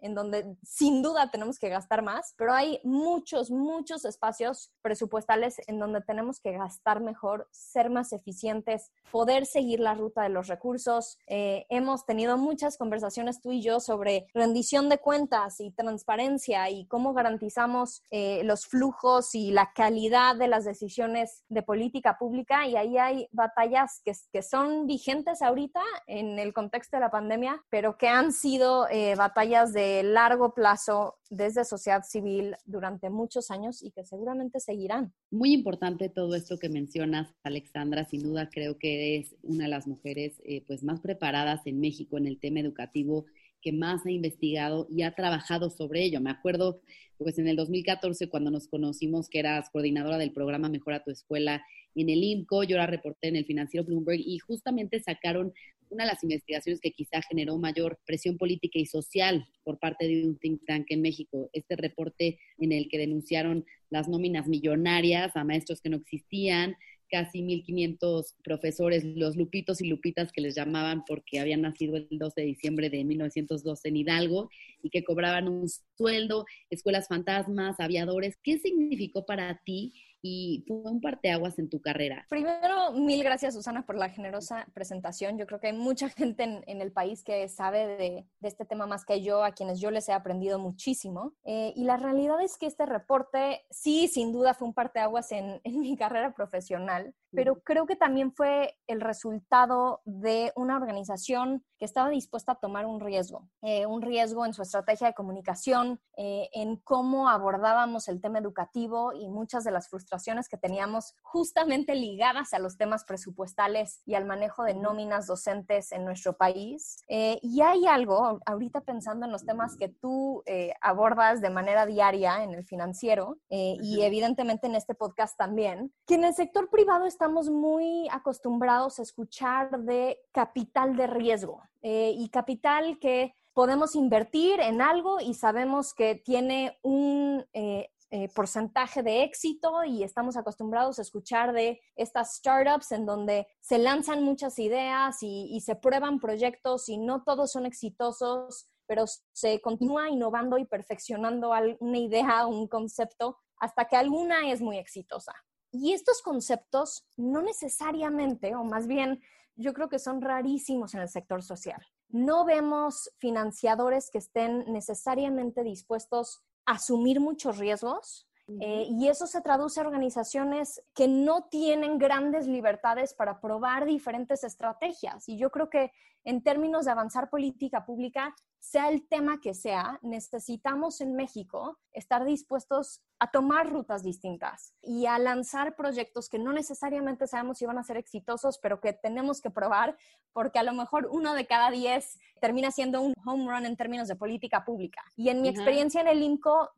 en 0.00 0.14
donde, 0.14 0.56
sin 0.62 1.02
duda 1.02 1.30
tenemos 1.30 1.58
que 1.58 1.70
gastar 1.70 2.02
más, 2.02 2.34
pero 2.36 2.52
hay 2.52 2.80
muchos, 2.84 3.50
muchos 3.50 4.04
espacios 4.04 4.70
presupuestales 4.82 5.60
en 5.66 5.78
donde 5.78 6.02
tenemos 6.02 6.40
que 6.40 6.52
gastar 6.52 7.00
mejor, 7.00 7.48
ser 7.50 7.88
más 7.88 8.12
eficientes, 8.12 8.92
poder 9.10 9.46
seguir 9.46 9.80
la 9.80 9.94
ruta 9.94 10.22
de 10.22 10.28
los 10.28 10.46
recursos. 10.46 11.18
Eh, 11.26 11.66
hemos 11.70 12.04
tenido 12.04 12.36
muchas 12.36 12.76
conversaciones 12.76 13.40
tú 13.40 13.52
y 13.52 13.62
yo 13.62 13.80
sobre 13.80 14.26
rendición 14.34 14.88
de 14.88 14.98
cuentas 14.98 15.60
y 15.60 15.70
transparencia 15.70 16.68
y 16.68 16.86
cómo 16.86 17.14
garantizamos 17.14 18.02
eh, 18.10 18.42
los 18.44 18.66
flujos 18.66 19.34
y 19.34 19.52
la 19.52 19.72
calidad 19.74 20.36
de 20.36 20.48
las 20.48 20.64
decisiones 20.64 21.44
de 21.48 21.62
política 21.62 22.18
pública 22.18 22.66
y 22.66 22.76
ahí 22.76 22.98
hay 22.98 23.28
batallas 23.32 24.02
que, 24.04 24.12
que 24.32 24.42
son 24.42 24.86
vigentes 24.86 25.42
ahorita 25.42 25.80
en 26.06 26.33
en 26.34 26.40
el 26.40 26.52
contexto 26.52 26.96
de 26.96 27.00
la 27.00 27.10
pandemia, 27.10 27.64
pero 27.70 27.96
que 27.96 28.08
han 28.08 28.32
sido 28.32 28.88
eh, 28.88 29.14
batallas 29.14 29.72
de 29.72 30.02
largo 30.02 30.52
plazo 30.52 31.16
desde 31.30 31.64
sociedad 31.64 32.02
civil 32.02 32.56
durante 32.64 33.08
muchos 33.08 33.50
años 33.50 33.82
y 33.82 33.92
que 33.92 34.04
seguramente 34.04 34.60
seguirán. 34.60 35.12
Muy 35.30 35.52
importante 35.52 36.08
todo 36.08 36.34
esto 36.34 36.58
que 36.58 36.68
mencionas, 36.68 37.32
Alexandra. 37.44 38.04
Sin 38.04 38.22
duda 38.22 38.48
creo 38.50 38.78
que 38.78 39.16
eres 39.16 39.36
una 39.42 39.64
de 39.64 39.70
las 39.70 39.86
mujeres 39.86 40.40
eh, 40.44 40.64
pues 40.66 40.82
más 40.82 41.00
preparadas 41.00 41.60
en 41.66 41.80
México 41.80 42.18
en 42.18 42.26
el 42.26 42.38
tema 42.38 42.60
educativo 42.60 43.26
que 43.62 43.72
más 43.72 44.04
ha 44.04 44.10
investigado 44.10 44.86
y 44.90 45.02
ha 45.02 45.14
trabajado 45.14 45.70
sobre 45.70 46.04
ello. 46.04 46.20
Me 46.20 46.30
acuerdo, 46.30 46.82
pues 47.16 47.38
en 47.38 47.48
el 47.48 47.56
2014, 47.56 48.28
cuando 48.28 48.50
nos 48.50 48.68
conocimos, 48.68 49.30
que 49.30 49.38
eras 49.38 49.70
coordinadora 49.70 50.18
del 50.18 50.32
programa 50.32 50.68
Mejora 50.68 51.02
tu 51.02 51.10
Escuela 51.10 51.64
en 52.02 52.10
el 52.10 52.22
INCO, 52.22 52.64
yo 52.64 52.76
era 52.76 52.86
reporté 52.86 53.28
en 53.28 53.36
el 53.36 53.44
financiero 53.44 53.84
Bloomberg 53.84 54.20
y 54.20 54.38
justamente 54.38 55.00
sacaron 55.00 55.52
una 55.90 56.04
de 56.04 56.10
las 56.10 56.22
investigaciones 56.22 56.80
que 56.80 56.92
quizá 56.92 57.22
generó 57.22 57.56
mayor 57.58 57.98
presión 58.04 58.36
política 58.36 58.78
y 58.78 58.86
social 58.86 59.46
por 59.62 59.78
parte 59.78 60.06
de 60.06 60.26
un 60.26 60.38
think 60.38 60.62
tank 60.66 60.86
en 60.88 61.02
México. 61.02 61.50
Este 61.52 61.76
reporte 61.76 62.38
en 62.58 62.72
el 62.72 62.88
que 62.88 62.98
denunciaron 62.98 63.64
las 63.90 64.08
nóminas 64.08 64.48
millonarias 64.48 65.36
a 65.36 65.44
maestros 65.44 65.80
que 65.80 65.90
no 65.90 65.98
existían, 65.98 66.76
casi 67.10 67.42
1.500 67.42 68.34
profesores, 68.42 69.04
los 69.04 69.36
lupitos 69.36 69.80
y 69.80 69.86
lupitas 69.86 70.32
que 70.32 70.40
les 70.40 70.56
llamaban 70.56 71.04
porque 71.06 71.38
habían 71.38 71.62
nacido 71.62 71.96
el 71.96 72.08
12 72.10 72.40
de 72.40 72.46
diciembre 72.46 72.90
de 72.90 73.04
1912 73.04 73.88
en 73.88 73.96
Hidalgo 73.96 74.50
y 74.82 74.90
que 74.90 75.04
cobraban 75.04 75.48
un 75.48 75.68
sueldo, 75.96 76.44
escuelas 76.70 77.06
fantasmas, 77.06 77.78
aviadores. 77.78 78.36
¿Qué 78.42 78.58
significó 78.58 79.26
para 79.26 79.60
ti 79.64 79.92
y 80.26 80.64
fue 80.66 80.78
un 80.90 81.02
parteaguas 81.02 81.58
en 81.58 81.68
tu 81.68 81.82
carrera? 81.82 82.24
Primero, 82.30 82.92
mil 82.92 83.22
gracias 83.22 83.52
Susana 83.52 83.84
por 83.84 83.94
la 83.94 84.08
generosa 84.08 84.66
presentación. 84.72 85.36
Yo 85.36 85.46
creo 85.46 85.60
que 85.60 85.66
hay 85.66 85.74
mucha 85.74 86.08
gente 86.08 86.62
en, 86.66 86.80
el 86.80 86.92
país 86.92 87.22
que 87.22 87.46
sabe 87.50 87.86
de, 87.98 88.26
este 88.40 88.64
tema 88.64 88.86
más 88.86 89.04
que 89.04 89.22
yo, 89.22 89.44
a 89.44 89.52
quienes 89.52 89.80
yo 89.80 89.90
les 89.90 90.08
he 90.08 90.14
aprendido 90.14 90.58
muchísimo. 90.58 91.34
Eh, 91.44 91.74
y 91.76 91.84
la 91.84 91.98
realidad 91.98 92.40
es 92.40 92.56
que 92.56 92.64
este 92.64 92.86
reporte 92.86 93.66
sí, 93.68 94.08
sin 94.08 94.32
duda, 94.32 94.54
fue 94.54 94.66
un 94.66 94.72
parteaguas 94.72 95.30
en, 95.30 95.60
en 95.62 95.80
mi 95.80 95.94
carrera 95.94 96.32
profesional, 96.32 97.14
pero 97.34 97.60
creo 97.60 97.86
que 97.86 97.96
también 97.96 98.32
fue 98.32 98.76
el 98.86 99.00
resultado 99.00 100.00
de 100.04 100.52
una 100.56 100.76
organización 100.76 101.64
que 101.78 101.84
estaba 101.84 102.08
dispuesta 102.08 102.52
a 102.52 102.54
tomar 102.56 102.86
un 102.86 103.00
riesgo, 103.00 103.48
eh, 103.62 103.86
un 103.86 104.02
riesgo 104.02 104.46
en 104.46 104.54
su 104.54 104.62
estrategia 104.62 105.08
de 105.08 105.14
comunicación, 105.14 106.00
eh, 106.16 106.48
en 106.52 106.76
cómo 106.76 107.28
abordábamos 107.28 108.08
el 108.08 108.20
tema 108.20 108.38
educativo 108.38 109.12
y 109.12 109.28
muchas 109.28 109.64
de 109.64 109.70
las 109.70 109.88
frustraciones 109.88 110.48
que 110.48 110.56
teníamos 110.56 111.14
justamente 111.22 111.94
ligadas 111.94 112.54
a 112.54 112.58
los 112.58 112.76
temas 112.76 113.04
presupuestales 113.04 114.02
y 114.06 114.14
al 114.14 114.24
manejo 114.24 114.62
de 114.64 114.74
nóminas 114.74 115.26
docentes 115.26 115.92
en 115.92 116.04
nuestro 116.04 116.36
país. 116.36 117.02
Eh, 117.08 117.38
y 117.42 117.60
hay 117.62 117.86
algo, 117.86 118.40
ahorita 118.46 118.82
pensando 118.82 119.26
en 119.26 119.32
los 119.32 119.44
temas 119.44 119.76
que 119.76 119.88
tú 119.88 120.42
abordas 120.80 121.40
de 121.40 121.50
manera 121.50 121.86
diaria 121.86 122.42
en 122.44 122.54
el 122.54 122.64
financiero 122.64 123.38
y 123.48 124.02
evidentemente 124.02 124.66
en 124.66 124.74
este 124.74 124.94
podcast 124.94 125.36
también, 125.36 125.92
que 126.06 126.14
en 126.14 126.24
el 126.24 126.34
sector 126.34 126.68
privado 126.70 127.06
estamos 127.24 127.48
muy 127.48 128.06
acostumbrados 128.10 128.98
a 128.98 129.02
escuchar 129.02 129.80
de 129.80 130.20
capital 130.30 130.94
de 130.94 131.06
riesgo. 131.06 131.62
Eh, 131.80 132.12
y 132.14 132.28
capital 132.28 132.98
que 132.98 133.34
podemos 133.54 133.94
invertir 133.94 134.60
en 134.60 134.82
algo 134.82 135.20
y 135.20 135.32
sabemos 135.32 135.94
que 135.94 136.16
tiene 136.16 136.78
un 136.82 137.42
eh, 137.54 137.88
eh, 138.10 138.28
porcentaje 138.34 139.02
de 139.02 139.22
éxito 139.22 139.84
y 139.84 140.02
estamos 140.02 140.36
acostumbrados 140.36 140.98
a 140.98 141.02
escuchar 141.02 141.54
de 141.54 141.80
estas 141.96 142.36
startups 142.36 142.92
en 142.92 143.06
donde 143.06 143.46
se 143.58 143.78
lanzan 143.78 144.22
muchas 144.22 144.58
ideas 144.58 145.22
y, 145.22 145.48
y 145.50 145.62
se 145.62 145.76
prueban 145.76 146.20
proyectos 146.20 146.90
y 146.90 146.98
no 146.98 147.22
todos 147.22 147.52
son 147.52 147.64
exitosos, 147.64 148.68
pero 148.86 149.06
se 149.32 149.62
continúa 149.62 150.10
innovando 150.10 150.58
y 150.58 150.66
perfeccionando 150.66 151.52
una 151.80 151.98
idea 151.98 152.46
un 152.46 152.68
concepto 152.68 153.38
hasta 153.56 153.86
que 153.86 153.96
alguna 153.96 154.50
es 154.50 154.60
muy 154.60 154.76
exitosa. 154.76 155.32
Y 155.74 155.92
estos 155.92 156.22
conceptos 156.22 157.04
no 157.16 157.42
necesariamente, 157.42 158.54
o 158.54 158.62
más 158.62 158.86
bien 158.86 159.20
yo 159.56 159.74
creo 159.74 159.88
que 159.88 159.98
son 159.98 160.20
rarísimos 160.20 160.94
en 160.94 161.00
el 161.00 161.08
sector 161.08 161.42
social. 161.42 161.84
No 162.08 162.44
vemos 162.44 163.10
financiadores 163.18 164.08
que 164.10 164.18
estén 164.18 164.72
necesariamente 164.72 165.64
dispuestos 165.64 166.42
a 166.64 166.74
asumir 166.74 167.18
muchos 167.18 167.58
riesgos 167.58 168.28
eh, 168.60 168.86
y 168.88 169.08
eso 169.08 169.26
se 169.26 169.40
traduce 169.40 169.80
a 169.80 169.84
organizaciones 169.84 170.80
que 170.94 171.08
no 171.08 171.48
tienen 171.50 171.98
grandes 171.98 172.46
libertades 172.46 173.12
para 173.12 173.40
probar 173.40 173.84
diferentes 173.84 174.44
estrategias. 174.44 175.28
Y 175.28 175.38
yo 175.38 175.50
creo 175.50 175.70
que 175.70 175.90
en 176.24 176.42
términos 176.42 176.84
de 176.84 176.90
avanzar 176.92 177.30
política 177.30 177.84
pública, 177.84 178.34
sea 178.58 178.88
el 178.88 179.06
tema 179.08 179.40
que 179.40 179.54
sea, 179.54 179.98
necesitamos 180.02 181.00
en 181.00 181.14
México 181.14 181.78
estar 181.92 182.24
dispuestos 182.24 183.02
a 183.18 183.30
tomar 183.30 183.70
rutas 183.70 184.02
distintas 184.02 184.74
y 184.82 185.06
a 185.06 185.18
lanzar 185.18 185.76
proyectos 185.76 186.28
que 186.28 186.38
no 186.38 186.52
necesariamente 186.52 187.26
sabemos 187.26 187.58
si 187.58 187.66
van 187.66 187.78
a 187.78 187.84
ser 187.84 187.96
exitosos, 187.96 188.58
pero 188.58 188.80
que 188.80 188.92
tenemos 188.92 189.40
que 189.40 189.50
probar 189.50 189.96
porque 190.32 190.58
a 190.58 190.62
lo 190.62 190.72
mejor 190.72 191.08
uno 191.10 191.34
de 191.34 191.46
cada 191.46 191.70
diez 191.70 192.18
termina 192.40 192.70
siendo 192.70 193.00
un 193.00 193.14
home 193.24 193.46
run 193.46 193.66
en 193.66 193.76
términos 193.76 194.08
de 194.08 194.16
política 194.16 194.64
pública. 194.64 195.02
Y 195.16 195.28
en 195.28 195.40
mi 195.40 195.48
experiencia 195.48 196.00
en 196.00 196.08
el 196.08 196.22
INCO, 196.22 196.70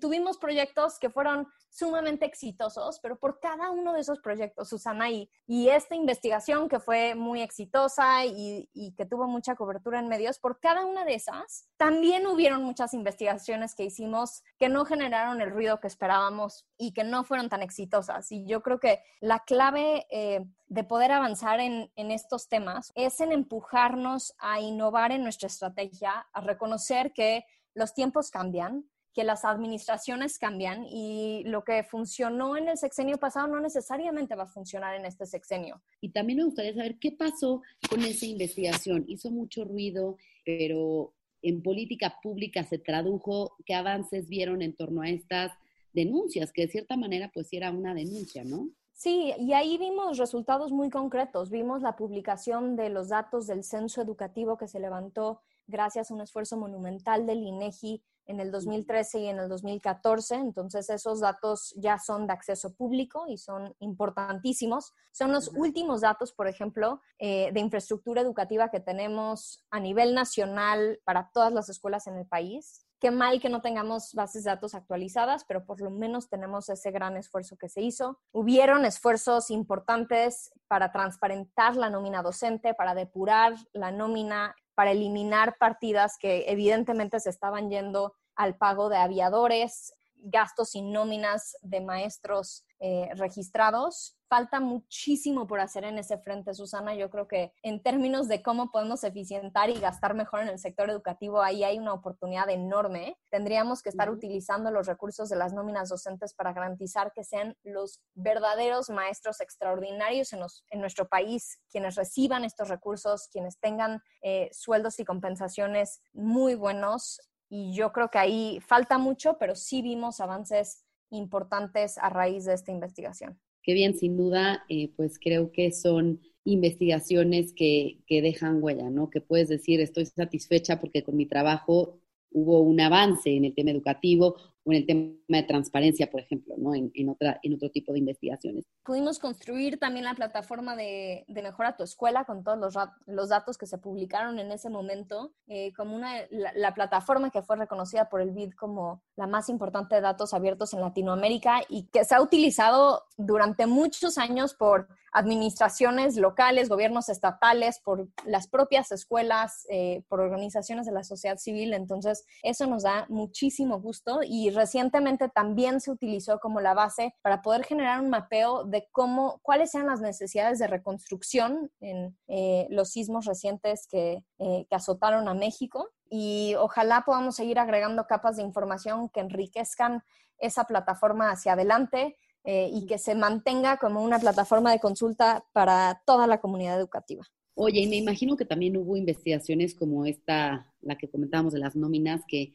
tuvimos 0.00 0.38
proyectos 0.38 0.98
que 0.98 1.10
fueron 1.10 1.46
sumamente 1.68 2.24
exitosos, 2.24 2.98
pero 3.00 3.16
por 3.16 3.38
cada 3.38 3.70
uno 3.70 3.92
de 3.92 4.00
esos 4.00 4.20
proyectos, 4.20 4.68
Susana, 4.68 5.10
y, 5.10 5.30
y 5.46 5.68
esta 5.68 5.94
investigación 5.94 6.68
que 6.68 6.80
fue 6.80 7.14
muy 7.14 7.40
exitosa 7.40 8.24
y, 8.24 8.68
y 8.72 8.94
que 8.94 9.06
tuvo 9.06 9.26
mucha 9.26 9.54
cobertura 9.54 10.00
en 10.00 10.08
medios, 10.08 10.38
por 10.38 10.58
cada 10.58 10.84
una 10.84 11.04
de 11.04 11.14
esas, 11.14 11.68
también 11.76 12.26
hubieron 12.26 12.62
muchas 12.62 12.92
investigaciones 12.92 13.74
que 13.74 13.84
hicimos 13.84 14.42
que 14.58 14.68
no 14.68 14.84
generaron 14.84 15.40
el 15.40 15.50
ruido 15.50 15.80
que 15.82 15.88
esperábamos 15.88 16.64
y 16.78 16.92
que 16.92 17.04
no 17.04 17.24
fueron 17.24 17.50
tan 17.50 17.60
exitosas. 17.60 18.32
Y 18.32 18.46
yo 18.46 18.62
creo 18.62 18.80
que 18.80 19.00
la 19.20 19.40
clave 19.40 20.06
eh, 20.10 20.46
de 20.68 20.84
poder 20.84 21.12
avanzar 21.12 21.60
en, 21.60 21.90
en 21.96 22.10
estos 22.10 22.48
temas 22.48 22.90
es 22.94 23.20
en 23.20 23.32
empujarnos 23.32 24.32
a 24.38 24.60
innovar 24.60 25.12
en 25.12 25.22
nuestra 25.22 25.48
estrategia, 25.48 26.26
a 26.32 26.40
reconocer 26.40 27.12
que 27.12 27.44
los 27.74 27.92
tiempos 27.92 28.30
cambian, 28.30 28.86
que 29.12 29.24
las 29.24 29.44
administraciones 29.44 30.38
cambian 30.38 30.86
y 30.86 31.42
lo 31.44 31.64
que 31.64 31.82
funcionó 31.82 32.56
en 32.56 32.68
el 32.68 32.78
sexenio 32.78 33.18
pasado 33.18 33.46
no 33.46 33.60
necesariamente 33.60 34.34
va 34.34 34.44
a 34.44 34.46
funcionar 34.46 34.94
en 34.94 35.04
este 35.04 35.26
sexenio. 35.26 35.82
Y 36.00 36.10
también 36.10 36.38
me 36.38 36.44
gustaría 36.44 36.74
saber 36.74 36.98
qué 36.98 37.12
pasó 37.12 37.60
con 37.90 38.02
esa 38.02 38.24
investigación. 38.24 39.04
Hizo 39.08 39.30
mucho 39.30 39.64
ruido, 39.64 40.16
pero 40.44 41.12
en 41.42 41.62
política 41.62 42.18
pública 42.22 42.64
se 42.64 42.78
tradujo, 42.78 43.56
qué 43.66 43.74
avances 43.74 44.28
vieron 44.28 44.62
en 44.62 44.74
torno 44.74 45.02
a 45.02 45.08
estas 45.08 45.52
denuncias, 45.92 46.52
que 46.52 46.62
de 46.62 46.68
cierta 46.68 46.96
manera 46.96 47.30
pues 47.32 47.48
era 47.52 47.70
una 47.70 47.94
denuncia, 47.94 48.44
¿no? 48.44 48.68
Sí, 48.92 49.34
y 49.38 49.52
ahí 49.52 49.78
vimos 49.78 50.18
resultados 50.18 50.70
muy 50.70 50.88
concretos. 50.88 51.50
Vimos 51.50 51.82
la 51.82 51.96
publicación 51.96 52.76
de 52.76 52.88
los 52.88 53.08
datos 53.08 53.46
del 53.46 53.64
censo 53.64 54.00
educativo 54.00 54.56
que 54.56 54.68
se 54.68 54.78
levantó 54.78 55.40
gracias 55.66 56.10
a 56.10 56.14
un 56.14 56.20
esfuerzo 56.20 56.56
monumental 56.56 57.26
del 57.26 57.42
INEGI 57.42 58.02
en 58.26 58.40
el 58.40 58.52
2013 58.52 59.20
y 59.20 59.26
en 59.26 59.38
el 59.38 59.48
2014. 59.48 60.36
Entonces, 60.36 60.88
esos 60.90 61.20
datos 61.20 61.74
ya 61.76 61.98
son 61.98 62.26
de 62.26 62.32
acceso 62.32 62.74
público 62.74 63.24
y 63.28 63.38
son 63.38 63.74
importantísimos. 63.80 64.92
Son 65.10 65.32
los 65.32 65.48
últimos 65.48 66.02
datos, 66.02 66.32
por 66.32 66.46
ejemplo, 66.46 67.00
eh, 67.18 67.50
de 67.52 67.60
infraestructura 67.60 68.20
educativa 68.20 68.70
que 68.70 68.80
tenemos 68.80 69.64
a 69.70 69.80
nivel 69.80 70.14
nacional 70.14 71.00
para 71.04 71.30
todas 71.32 71.52
las 71.52 71.68
escuelas 71.68 72.06
en 72.06 72.16
el 72.16 72.26
país. 72.26 72.86
Qué 73.02 73.10
mal 73.10 73.40
que 73.40 73.48
no 73.48 73.60
tengamos 73.62 74.14
bases 74.14 74.44
de 74.44 74.50
datos 74.50 74.76
actualizadas, 74.76 75.44
pero 75.44 75.66
por 75.66 75.80
lo 75.80 75.90
menos 75.90 76.28
tenemos 76.28 76.68
ese 76.68 76.92
gran 76.92 77.16
esfuerzo 77.16 77.56
que 77.56 77.68
se 77.68 77.82
hizo. 77.82 78.20
Hubieron 78.30 78.84
esfuerzos 78.84 79.50
importantes 79.50 80.52
para 80.68 80.92
transparentar 80.92 81.74
la 81.74 81.90
nómina 81.90 82.22
docente, 82.22 82.74
para 82.74 82.94
depurar 82.94 83.56
la 83.72 83.90
nómina 83.90 84.54
para 84.76 84.92
eliminar 84.92 85.56
partidas 85.58 86.16
que 86.16 86.44
evidentemente 86.46 87.18
se 87.18 87.30
estaban 87.30 87.70
yendo 87.70 88.14
al 88.36 88.56
pago 88.56 88.88
de 88.88 88.98
aviadores, 88.98 89.94
gastos 90.22 90.74
y 90.74 90.82
nóminas 90.82 91.56
de 91.62 91.80
maestros 91.80 92.64
eh, 92.78 93.10
registrados. 93.14 94.16
Falta 94.28 94.60
muchísimo 94.60 95.46
por 95.46 95.60
hacer 95.60 95.84
en 95.84 95.98
ese 95.98 96.18
frente, 96.18 96.54
Susana. 96.54 96.94
Yo 96.94 97.10
creo 97.10 97.28
que 97.28 97.52
en 97.62 97.82
términos 97.82 98.28
de 98.28 98.42
cómo 98.42 98.70
podemos 98.70 99.04
eficientar 99.04 99.68
y 99.68 99.78
gastar 99.78 100.14
mejor 100.14 100.40
en 100.40 100.48
el 100.48 100.58
sector 100.58 100.88
educativo, 100.88 101.42
ahí 101.42 101.64
hay 101.64 101.78
una 101.78 101.92
oportunidad 101.92 102.48
enorme. 102.48 103.18
Tendríamos 103.30 103.82
que 103.82 103.90
estar 103.90 104.10
utilizando 104.10 104.70
los 104.70 104.86
recursos 104.86 105.28
de 105.28 105.36
las 105.36 105.52
nóminas 105.52 105.90
docentes 105.90 106.34
para 106.34 106.52
garantizar 106.52 107.12
que 107.12 107.24
sean 107.24 107.56
los 107.62 108.00
verdaderos 108.14 108.88
maestros 108.90 109.40
extraordinarios 109.40 110.32
en, 110.32 110.40
en 110.70 110.80
nuestro 110.80 111.08
país 111.08 111.60
quienes 111.70 111.94
reciban 111.94 112.44
estos 112.44 112.68
recursos, 112.68 113.28
quienes 113.30 113.58
tengan 113.58 114.02
eh, 114.22 114.48
sueldos 114.52 114.98
y 114.98 115.04
compensaciones 115.04 116.00
muy 116.12 116.54
buenos 116.54 117.20
y 117.54 117.74
yo 117.74 117.92
creo 117.92 118.08
que 118.08 118.16
ahí 118.16 118.60
falta 118.66 118.96
mucho, 118.96 119.36
pero 119.38 119.54
sí 119.54 119.82
vimos 119.82 120.20
avances 120.20 120.86
importantes 121.10 121.98
a 121.98 122.08
raíz 122.08 122.46
de 122.46 122.54
esta 122.54 122.72
investigación. 122.72 123.38
Qué 123.62 123.74
bien, 123.74 123.94
sin 123.94 124.16
duda, 124.16 124.64
eh, 124.70 124.90
pues 124.96 125.18
creo 125.18 125.52
que 125.52 125.70
son 125.70 126.22
investigaciones 126.44 127.52
que, 127.52 127.98
que 128.06 128.22
dejan 128.22 128.62
huella, 128.62 128.88
¿no? 128.88 129.10
Que 129.10 129.20
puedes 129.20 129.50
decir, 129.50 129.82
estoy 129.82 130.06
satisfecha 130.06 130.80
porque 130.80 131.02
con 131.02 131.14
mi 131.14 131.26
trabajo 131.26 132.00
hubo 132.30 132.62
un 132.62 132.80
avance 132.80 133.28
en 133.36 133.44
el 133.44 133.54
tema 133.54 133.70
educativo 133.70 134.36
o 134.64 134.72
en 134.72 134.78
el 134.78 134.86
tema 134.86 135.12
de 135.28 135.42
transparencia, 135.42 136.10
por 136.10 136.20
ejemplo, 136.20 136.54
¿no? 136.58 136.74
en, 136.74 136.90
en, 136.94 137.08
otra, 137.08 137.40
en 137.42 137.54
otro 137.54 137.70
tipo 137.70 137.92
de 137.92 137.98
investigaciones. 137.98 138.64
Pudimos 138.84 139.18
construir 139.18 139.78
también 139.78 140.04
la 140.04 140.14
plataforma 140.14 140.76
de, 140.76 141.24
de 141.28 141.42
Mejora 141.42 141.76
tu 141.76 141.82
Escuela 141.82 142.24
con 142.24 142.44
todos 142.44 142.58
los, 142.58 142.74
los, 143.06 143.28
datos 143.28 143.58
que 143.58 143.66
se 143.66 143.78
publicaron 143.78 144.38
en 144.38 144.52
ese 144.52 144.70
momento, 144.70 145.32
eh, 145.46 145.72
como 145.74 145.96
una, 145.96 146.12
la, 146.30 146.52
la, 146.54 146.74
plataforma 146.74 147.30
que 147.30 147.42
fue 147.42 147.56
reconocida 147.56 148.08
por 148.08 148.20
el 148.20 148.32
BID 148.32 148.52
como 148.52 149.02
la 149.16 149.26
más 149.26 149.48
importante 149.48 149.94
de 149.94 150.00
datos 150.00 150.34
abiertos 150.34 150.74
en 150.74 150.80
Latinoamérica 150.80 151.62
y 151.68 151.88
que 151.88 152.04
se 152.04 152.14
ha 152.14 152.22
utilizado 152.22 153.04
durante 153.16 153.66
muchos 153.66 154.18
años 154.18 154.54
por 154.54 154.88
administraciones 155.12 156.16
locales, 156.16 156.68
gobiernos 156.68 157.08
estatales, 157.10 157.80
por 157.84 158.08
las 158.24 158.48
propias 158.48 158.90
escuelas, 158.92 159.66
eh, 159.70 160.02
por 160.08 160.20
organizaciones 160.20 160.86
de 160.86 160.92
la 160.92 161.04
sociedad 161.04 161.36
civil. 161.36 161.74
Entonces, 161.74 162.24
eso 162.42 162.66
nos 162.66 162.82
da 162.82 163.06
muchísimo 163.08 163.80
gusto 163.80 164.20
y 164.24 164.50
recientemente 164.52 165.28
también 165.28 165.80
se 165.80 165.90
utilizó 165.90 166.38
como 166.38 166.60
la 166.60 166.74
base 166.74 167.14
para 167.22 167.42
poder 167.42 167.64
generar 167.64 168.00
un 168.00 168.10
mapeo 168.10 168.64
de 168.64 168.88
cómo, 168.92 169.40
cuáles 169.42 169.70
sean 169.70 169.86
las 169.86 170.00
necesidades 170.00 170.58
de 170.58 170.66
reconstrucción 170.66 171.70
en 171.80 172.16
eh, 172.28 172.66
los 172.70 172.90
sismos 172.90 173.24
recientes 173.24 173.86
que, 173.86 174.24
eh, 174.38 174.66
que 174.68 174.74
azotaron 174.74 175.28
a 175.28 175.34
México. 175.34 175.90
Y 176.08 176.54
ojalá 176.58 177.02
podamos 177.06 177.36
seguir 177.36 177.58
agregando 177.58 178.06
capas 178.06 178.36
de 178.36 178.42
información 178.42 179.08
que 179.08 179.20
enriquezcan 179.20 180.02
esa 180.38 180.64
plataforma 180.64 181.30
hacia 181.30 181.52
adelante 181.52 182.16
eh, 182.44 182.68
y 182.72 182.86
que 182.86 182.98
se 182.98 183.14
mantenga 183.14 183.76
como 183.76 184.02
una 184.02 184.18
plataforma 184.18 184.72
de 184.72 184.80
consulta 184.80 185.44
para 185.52 186.02
toda 186.04 186.26
la 186.26 186.40
comunidad 186.40 186.76
educativa. 186.76 187.24
Oye, 187.54 187.80
y 187.80 187.88
me 187.88 187.96
imagino 187.96 188.36
que 188.36 188.44
también 188.44 188.76
hubo 188.76 188.96
investigaciones 188.96 189.74
como 189.74 190.06
esta, 190.06 190.72
la 190.80 190.98
que 190.98 191.08
comentábamos 191.08 191.52
de 191.52 191.60
las 191.60 191.76
nóminas, 191.76 192.22
que, 192.26 192.54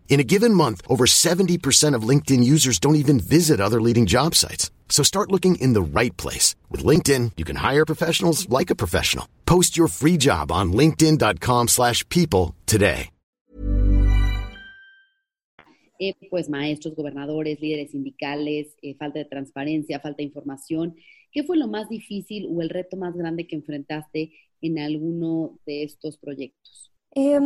In 0.11 0.19
a 0.19 0.25
given 0.25 0.53
month, 0.53 0.81
over 0.89 1.05
70% 1.05 1.95
of 1.95 2.03
LinkedIn 2.03 2.43
users 2.43 2.79
don't 2.79 2.97
even 2.97 3.17
visit 3.17 3.61
other 3.61 3.79
leading 3.79 4.05
job 4.05 4.35
sites. 4.35 4.69
So 4.89 5.03
start 5.03 5.31
looking 5.31 5.55
in 5.55 5.71
the 5.71 5.81
right 5.81 6.15
place. 6.17 6.53
With 6.69 6.83
LinkedIn, 6.83 7.31
you 7.37 7.45
can 7.45 7.55
hire 7.55 7.85
professionals 7.85 8.49
like 8.49 8.69
a 8.69 8.75
professional. 8.75 9.25
Post 9.45 9.77
your 9.77 9.87
free 9.87 10.17
job 10.17 10.51
on 10.51 10.73
linkedin.com 10.73 11.69
slash 11.69 12.07
people 12.09 12.55
today. 12.65 13.09
Eh, 16.03 16.15
pues 16.29 16.49
maestros, 16.49 16.95
gobernadores, 16.95 17.61
líderes 17.61 17.91
sindicales, 17.91 18.75
eh, 18.81 18.95
falta 18.97 19.19
de 19.19 19.25
transparencia, 19.25 19.99
falta 19.99 20.17
de 20.17 20.23
información. 20.23 20.95
¿Qué 21.31 21.43
fue 21.43 21.57
lo 21.57 21.67
más 21.67 21.87
difícil 21.89 22.47
o 22.49 22.61
el 22.61 22.69
reto 22.69 22.97
más 22.97 23.15
grande 23.15 23.47
que 23.47 23.55
enfrentaste 23.55 24.33
en 24.61 24.79
alguno 24.79 25.59
de 25.65 25.83
estos 25.83 26.17
proyectos? 26.17 26.91
Eh, 27.15 27.39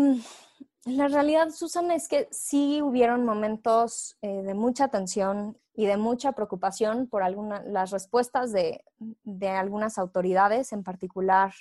la 0.85 1.07
realidad, 1.07 1.49
Susana, 1.49 1.95
es 1.95 2.07
que 2.07 2.27
sí 2.31 2.81
hubieron 2.81 3.25
momentos 3.25 4.17
eh, 4.21 4.43
de 4.43 4.53
mucha 4.53 4.87
tensión 4.87 5.57
y 5.73 5.87
de 5.87 5.97
mucha 5.97 6.31
preocupación 6.33 7.07
por 7.07 7.23
alguna, 7.23 7.63
las 7.63 7.91
respuestas 7.91 8.51
de, 8.51 8.83
de 9.23 9.49
algunas 9.49 9.97
autoridades, 9.97 10.71
en 10.71 10.83
particular 10.83 11.53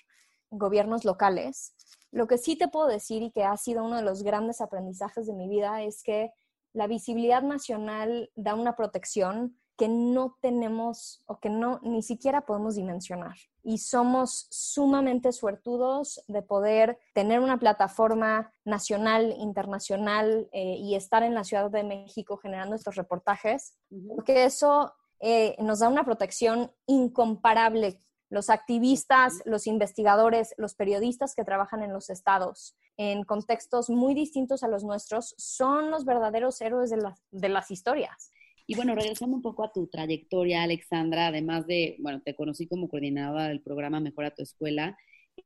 gobiernos 0.50 1.04
locales. 1.04 1.74
Lo 2.12 2.26
que 2.26 2.38
sí 2.38 2.54
te 2.56 2.68
puedo 2.68 2.86
decir 2.86 3.22
y 3.22 3.30
que 3.30 3.44
ha 3.44 3.56
sido 3.56 3.84
uno 3.84 3.96
de 3.96 4.02
los 4.02 4.22
grandes 4.22 4.60
aprendizajes 4.60 5.26
de 5.26 5.32
mi 5.32 5.48
vida 5.48 5.82
es 5.82 6.02
que 6.02 6.30
la 6.74 6.86
visibilidad 6.86 7.42
nacional 7.42 8.30
da 8.36 8.54
una 8.54 8.76
protección 8.76 9.58
que 9.76 9.88
no 9.88 10.36
tenemos 10.40 11.22
o 11.26 11.40
que 11.40 11.50
no 11.50 11.80
ni 11.82 12.02
siquiera 12.02 12.46
podemos 12.46 12.76
dimensionar. 12.76 13.36
Y 13.62 13.78
somos 13.78 14.46
sumamente 14.50 15.32
suertudos 15.32 16.22
de 16.28 16.42
poder 16.42 16.98
tener 17.14 17.40
una 17.40 17.58
plataforma 17.58 18.52
nacional, 18.64 19.34
internacional 19.38 20.48
eh, 20.52 20.76
y 20.78 20.94
estar 20.94 21.22
en 21.22 21.34
la 21.34 21.44
Ciudad 21.44 21.70
de 21.70 21.82
México 21.82 22.36
generando 22.36 22.76
estos 22.76 22.94
reportajes, 22.94 23.76
porque 24.08 24.44
eso 24.44 24.92
eh, 25.20 25.56
nos 25.58 25.80
da 25.80 25.88
una 25.88 26.04
protección 26.04 26.70
incomparable. 26.86 28.00
Los 28.30 28.50
activistas, 28.50 29.34
los 29.44 29.66
investigadores, 29.66 30.54
los 30.56 30.74
periodistas 30.74 31.34
que 31.34 31.44
trabajan 31.44 31.82
en 31.82 31.92
los 31.92 32.10
estados, 32.10 32.76
en 32.96 33.24
contextos 33.24 33.90
muy 33.90 34.14
distintos 34.14 34.62
a 34.62 34.68
los 34.68 34.84
nuestros, 34.84 35.34
son 35.38 35.90
los 35.90 36.04
verdaderos 36.04 36.60
héroes 36.60 36.90
de, 36.90 36.98
la, 36.98 37.16
de 37.30 37.48
las 37.48 37.70
historias. 37.70 38.30
Y 38.66 38.76
bueno, 38.76 38.94
regresando 38.94 39.36
un 39.36 39.42
poco 39.42 39.64
a 39.64 39.72
tu 39.72 39.86
trayectoria, 39.88 40.62
Alexandra, 40.62 41.26
además 41.26 41.66
de, 41.66 41.96
bueno, 41.98 42.22
te 42.24 42.34
conocí 42.34 42.66
como 42.66 42.88
coordinadora 42.88 43.48
del 43.48 43.60
programa 43.60 44.00
Mejora 44.00 44.34
tu 44.34 44.42
Escuela 44.42 44.96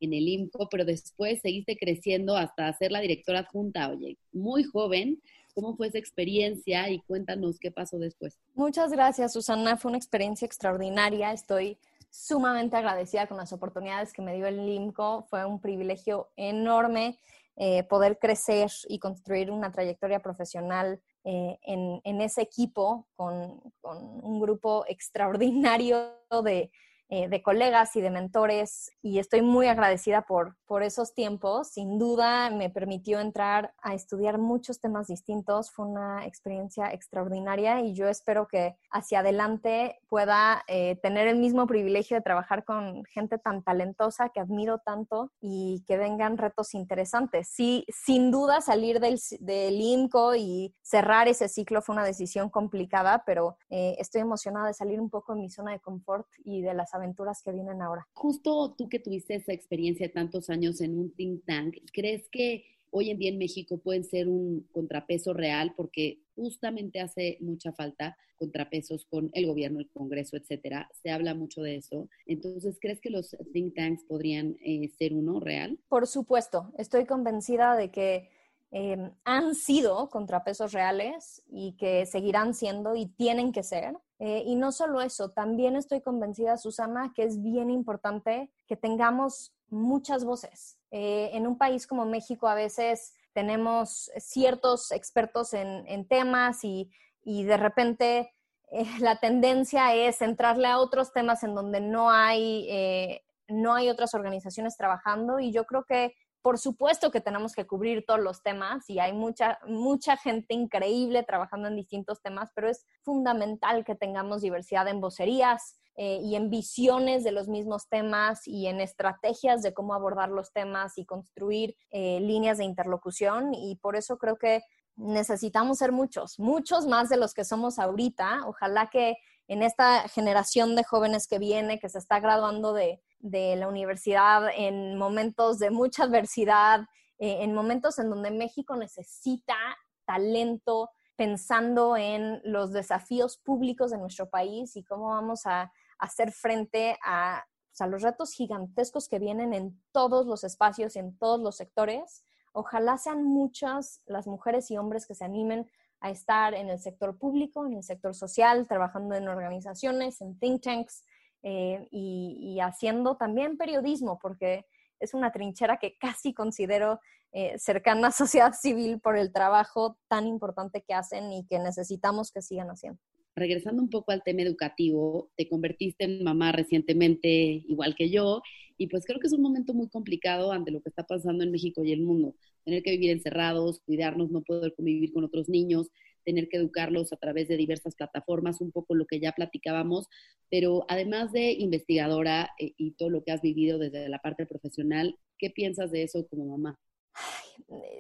en 0.01 0.13
el 0.13 0.29
IMCO, 0.29 0.69
pero 0.69 0.85
después 0.85 1.41
seguiste 1.41 1.77
creciendo 1.77 2.37
hasta 2.37 2.73
ser 2.75 2.93
la 2.93 3.01
directora 3.01 3.41
adjunta, 3.41 3.91
oye, 3.91 4.19
muy 4.33 4.63
joven. 4.63 5.21
¿Cómo 5.55 5.77
fue 5.77 5.89
esa 5.89 5.99
experiencia 5.99 6.89
y 6.89 7.01
cuéntanos 7.01 7.59
qué 7.59 7.73
pasó 7.73 7.99
después? 7.99 8.39
Muchas 8.55 8.93
gracias, 8.93 9.33
Susana. 9.33 9.77
Fue 9.77 9.89
una 9.89 9.99
experiencia 9.99 10.47
extraordinaria. 10.47 11.33
Estoy 11.33 11.77
sumamente 12.11 12.77
agradecida 12.77 13.27
con 13.27 13.39
las 13.39 13.53
oportunidades 13.53 14.13
que 14.13 14.23
me 14.23 14.37
dio 14.37 14.47
el 14.47 14.69
IMCO. 14.69 15.27
Fue 15.29 15.45
un 15.45 15.61
privilegio 15.61 16.29
enorme 16.37 17.19
eh, 17.57 17.83
poder 17.83 18.21
crecer 18.21 18.71
y 18.89 19.01
construir 19.01 19.51
una 19.51 19.73
trayectoria 19.73 20.21
profesional 20.21 21.01
eh, 21.25 21.59
en, 21.63 22.01
en, 22.05 22.21
ese 22.21 22.43
equipo 22.43 23.07
con, 23.17 23.61
con, 23.81 23.99
un 24.25 24.41
grupo 24.41 24.85
extraordinario 24.89 26.15
de, 26.45 26.71
eh, 27.11 27.29
de 27.29 27.43
colegas 27.43 27.97
y 27.97 28.03
de 28.03 28.11
mentores 28.11 28.91
y 29.01 29.19
estoy 29.19 29.41
muy 29.41 29.67
agradecida 29.67 30.23
por, 30.23 30.57
por 30.67 30.83
esos 30.83 31.15
tiempos. 31.15 31.69
Sin 31.69 31.99
duda 31.99 32.51
me 32.51 32.69
permitió 32.69 33.19
entrar 33.21 33.73
a 33.81 33.95
estudiar 33.95 34.37
muchos 34.37 34.81
temas 34.81 35.07
distintos. 35.07 35.71
Fue 35.71 35.87
una 35.87 36.27
experiencia 36.27 36.93
extraordinaria 36.93 37.81
y 37.81 37.95
yo 37.95 38.09
espero 38.09 38.47
que 38.47 38.77
hacia 38.91 39.21
adelante 39.21 39.99
pueda 40.09 40.63
eh, 40.69 40.97
tener 41.03 41.29
el 41.29 41.39
mismo 41.39 41.67
privilegio 41.67 42.17
de 42.17 42.23
trabajar 42.23 42.65
con 42.65 43.05
gente 43.07 43.39
tan 43.39 43.63
talentosa 43.63 44.29
que 44.29 44.41
admiro 44.41 44.79
tanto 44.79 45.33
y 45.41 45.85
que 45.87 45.97
vengan 45.97 46.37
retos 46.37 46.75
interesantes. 46.75 47.49
Sí, 47.49 47.87
sin 47.89 48.31
duda 48.31 48.61
salir 48.61 49.01
del, 49.01 49.19
del 49.41 49.81
INCO 49.81 50.35
y 50.35 50.75
cerrar 50.83 51.29
ese 51.29 51.49
ciclo 51.49 51.81
fue 51.81 51.95
una 51.95 52.05
decisión 52.05 52.51
complicada, 52.51 53.23
pero 53.25 53.57
eh, 53.71 53.97
estoy 53.99 54.21
emocionada 54.21 54.67
de 54.67 54.75
salir 54.75 55.01
un 55.01 55.11
poco 55.11 55.35
de 55.35 55.41
mi 55.41 55.51
zona 55.51 55.73
de 55.73 55.81
confort 55.81 56.27
y 56.45 56.63
de 56.63 56.75
las 56.75 56.95
aventuras 56.99 57.43
que 57.43 57.53
vienen 57.53 57.83
ahora. 57.83 58.07
Justo 58.13 58.75
tú 58.77 58.89
que 58.89 58.99
tuviste 58.99 59.35
esa 59.35 59.53
experiencia 59.53 60.13
tantos 60.13 60.51
años 60.51 60.81
en 60.81 60.99
un 60.99 61.11
think 61.11 61.45
tank, 61.45 61.77
¿crees 61.93 62.29
que 62.29 62.65
hoy 62.91 63.11
en 63.11 63.19
día 63.19 63.31
en 63.31 63.39
México 63.39 63.79
pueden 63.79 64.05
ser 64.05 64.29
un 64.29 64.67
contrapeso 64.73 65.33
real? 65.33 65.73
Porque 65.77 66.21
justamente 66.35 67.01
hace 67.01 67.39
mucha 67.41 67.73
falta 67.73 68.17
contrapesos 68.37 69.05
con 69.05 69.31
el 69.35 69.47
gobierno, 69.47 69.81
el 69.81 69.91
Congreso, 69.91 70.37
etcétera. 70.37 70.89
Se 71.03 71.11
habla 71.11 71.35
mucho 71.35 71.61
de 71.63 71.77
eso. 71.77 72.09
Entonces, 72.25 72.79
¿crees 72.81 73.01
que 73.01 73.11
los 73.11 73.37
think 73.53 73.75
tanks 73.75 74.05
podrían 74.05 74.57
eh, 74.65 74.89
ser 74.97 75.13
uno 75.13 75.41
real? 75.41 75.79
Por 75.89 76.07
supuesto, 76.07 76.73
estoy 76.79 77.05
convencida 77.05 77.77
de 77.77 77.91
que 77.91 78.31
eh, 78.71 79.13
han 79.25 79.55
sido 79.55 80.11
contrapesos 80.11 80.73
reales 80.73 81.43
y 81.47 81.73
que 81.77 82.07
seguirán 82.07 82.55
siendo 82.55 82.95
y 82.95 83.07
tienen 83.07 83.53
que 83.53 83.63
ser. 83.63 83.97
Eh, 84.19 84.43
y 84.45 84.57
no 84.57 84.73
solo 84.73 85.01
eso, 85.01 85.31
también 85.31 85.77
estoy 85.77 86.01
convencida, 86.01 86.57
Susana, 86.57 87.13
que 87.15 87.23
es 87.23 87.41
bien 87.41 87.71
importante 87.71 88.51
que 88.67 88.77
tengamos 88.77 89.55
muchas 89.71 90.25
voces. 90.25 90.79
Eh, 90.91 91.31
en 91.33 91.47
un 91.47 91.59
país 91.59 91.87
como 91.87 92.05
México 92.07 92.49
a 92.49 92.55
veces 92.55 93.15
tenemos 93.33 94.11
ciertos 94.17 94.91
expertos 94.91 95.53
en, 95.53 95.87
en 95.87 96.07
temas 96.07 96.65
y, 96.65 96.91
y, 97.23 97.45
de 97.45 97.57
repente 97.57 98.33
eh, 98.71 98.87
la 99.01 99.17
tendencia 99.21 99.95
es 99.95 100.23
entrarle 100.23 100.69
a 100.69 100.79
otros 100.79 101.13
temas 101.13 101.43
en 101.43 101.55
donde 101.55 101.81
no 101.81 102.11
hay, 102.11 102.67
eh, 102.71 103.23
no 103.49 103.75
hay 103.75 103.91
otras 103.91 104.15
organizaciones 104.15 104.77
trabajando 104.77 105.39
y 105.39 105.53
yo 105.53 105.65
creo 105.65 105.85
que 105.85 106.15
por 106.43 106.59
supuesto 106.59 107.11
que 107.11 107.21
tenemos 107.21 107.55
que 107.55 107.67
cubrir 107.67 108.05
todos 108.07 108.21
los 108.21 108.43
temas 108.43 108.89
y 108.89 108.99
hay 109.01 109.13
mucha, 109.13 109.59
mucha 109.67 110.17
gente 110.17 110.55
increíble 110.55 111.23
trabajando 111.23 111.69
en 111.69 111.77
distintos 111.77 112.21
temas, 112.23 112.51
pero 112.55 112.69
es 112.69 112.87
fundamental 113.03 113.85
que 113.85 113.95
tengamos 113.95 114.43
diversidad 114.43 114.89
en 114.89 115.01
vocerías 115.01 115.79
eh, 115.97 116.21
y 116.23 116.37
en 116.37 116.49
visiones 116.49 117.25
de 117.25 117.33
los 117.33 117.49
mismos 117.49 117.89
temas 117.89 118.47
y 118.47 118.69
en 118.69 118.81
estrategias 118.81 119.63
de 119.63 119.75
cómo 119.75 119.95
abordar 119.95 120.29
los 120.29 120.53
temas 120.53 120.97
y 120.97 121.05
construir 121.05 121.77
eh, 121.91 122.21
líneas 122.21 122.59
de 122.59 122.65
interlocución. 122.65 123.53
Y 123.53 123.77
por 123.77 123.97
eso 123.97 124.17
creo 124.17 124.39
que 124.39 124.63
necesitamos 124.95 125.79
ser 125.79 125.91
muchos, 125.91 126.39
muchos 126.39 126.87
más 126.87 127.09
de 127.09 127.17
los 127.17 127.35
que 127.35 127.45
somos 127.45 127.81
ahorita. 127.81 128.43
Ojalá 128.47 128.89
que 128.91 129.17
en 129.49 129.63
esta 129.63 130.09
generación 130.09 130.77
de 130.77 130.85
jóvenes 130.85 131.27
que 131.27 131.41
viene, 131.41 131.81
que 131.81 131.89
se 131.89 131.99
está 131.99 132.21
graduando 132.21 132.75
de, 132.75 133.03
la 133.21 133.69
universidad 133.69 134.49
en 134.55 134.97
momentos 134.97 135.59
de 135.59 135.71
mucha 135.71 136.05
adversidad, 136.05 136.83
eh, 137.19 137.39
en 137.41 137.55
momentos 137.55 137.99
en 137.99 138.11
donde 138.11 138.31
México 138.31 138.77
necesita 138.77 139.57
talento, 140.05 140.91
pensando 141.17 141.97
en 141.97 142.41
los 142.45 142.73
desafíos 142.73 143.39
públicos 143.39 143.91
de 143.91 143.99
nuestro 143.99 144.31
país 144.31 144.77
y 144.77 144.85
cómo 144.85 145.09
vamos 145.09 145.47
a 145.47 145.73
hacer 145.99 146.31
frente 146.31 146.97
a, 147.05 147.45
a 147.81 147.87
los 147.89 148.03
retos 148.03 148.33
gigantescos 148.33 149.09
que 149.09 149.19
vienen 149.19 149.53
en 149.53 149.83
todos 149.91 150.27
los 150.27 150.45
espacios 150.45 150.95
y 150.95 151.01
en 151.01 151.19
todos 151.19 151.41
los 151.41 151.57
sectores. 151.57 152.25
Ojalá 152.53 152.99
sean 152.99 153.25
muchas 153.25 154.01
las 154.07 154.27
mujeres 154.27 154.71
y 154.71 154.79
hombres 154.79 155.07
que 155.07 155.15
se 155.15 155.25
animen 155.25 155.69
a 156.01 156.11
estar 156.11 156.55
en 156.55 156.71
el 156.71 156.79
sector 156.79 157.19
público, 157.19 157.67
en 157.67 157.75
el 157.75 157.83
sector 157.83 158.15
social, 158.15 158.69
trabajando 158.69 159.17
en 159.17 159.29
organizaciones, 159.29 160.21
en 160.21 160.39
think 160.39 160.63
tanks 160.63 161.05
eh, 161.43 161.87
y, 161.91 162.59
haciendo 162.61 163.17
también 163.17 163.57
periodismo, 163.57 164.19
porque 164.21 164.65
es 164.99 165.15
una 165.15 165.31
trinchera 165.31 165.79
que 165.79 165.97
casi 165.99 166.35
considero 166.35 167.01
eh, 167.33 167.57
cercana 167.59 168.09
a 168.09 168.13
sociedad 168.13 168.53
civil 168.53 169.01
por 169.01 169.17
el 169.17 169.33
trabajo 169.33 169.97
tan 170.09 170.27
importante 170.27 170.83
que 170.83 170.95
hacen 170.95 171.33
y 171.33 171.47
que 171.47 171.59
necesitamos 171.59 172.33
que 172.33 172.43
sigan 172.43 172.69
haciendo. 172.69 173.01
Regresando 173.37 173.81
un 173.81 173.91
poco 173.91 174.11
al 174.11 174.25
tema 174.25 174.43
educativo, 174.43 175.31
te 175.37 175.49
convertiste 175.49 176.05
en 176.05 176.25
mamá 176.25 176.51
recientemente, 176.51 177.29
igual 177.29 177.95
que 177.95 178.11
yo, 178.11 178.43
y 178.77 178.89
pues 178.89 179.05
creo 179.05 179.21
que 179.21 179.29
es 179.29 179.33
un 179.33 179.43
momento 179.43 179.75
muy 179.75 179.89
complicado 179.89 180.51
ante 180.51 180.73
lo 180.73 180.81
que 180.81 180.89
está 180.89 181.05
pasando 181.05 181.45
en 181.45 181.53
México 181.53 181.85
y 181.85 181.93
el 181.93 182.03
mundo 182.03 182.35
tener 182.69 182.83
que 182.83 182.91
vivir 182.91 183.11
encerrados, 183.11 183.81
cuidarnos, 183.81 184.31
no 184.31 184.43
poder 184.43 184.75
convivir 184.75 185.11
con 185.13 185.25
otros 185.25 185.49
niños, 185.49 185.89
tener 186.29 186.51
que 186.51 186.59
educarlos 186.59 187.11
a 187.15 187.17
través 187.17 187.49
de 187.49 187.57
diversas 187.57 187.95
plataformas, 187.95 188.61
un 188.61 188.71
poco 188.71 188.95
lo 188.95 189.07
que 189.07 189.19
ya 189.19 189.33
platicábamos, 189.33 190.09
pero 190.51 190.85
además 190.87 191.33
de 191.33 191.53
investigadora 191.53 192.51
eh, 192.59 192.75
y 192.77 192.91
todo 192.97 193.09
lo 193.09 193.25
que 193.25 193.33
has 193.33 193.41
vivido 193.41 193.79
desde 193.79 194.11
la 194.11 194.19
parte 194.19 194.45
profesional, 194.45 195.19
¿qué 195.39 195.49
piensas 195.49 195.91
de 195.91 196.03
eso 196.03 196.27
como 196.29 196.45
mamá? 196.45 196.79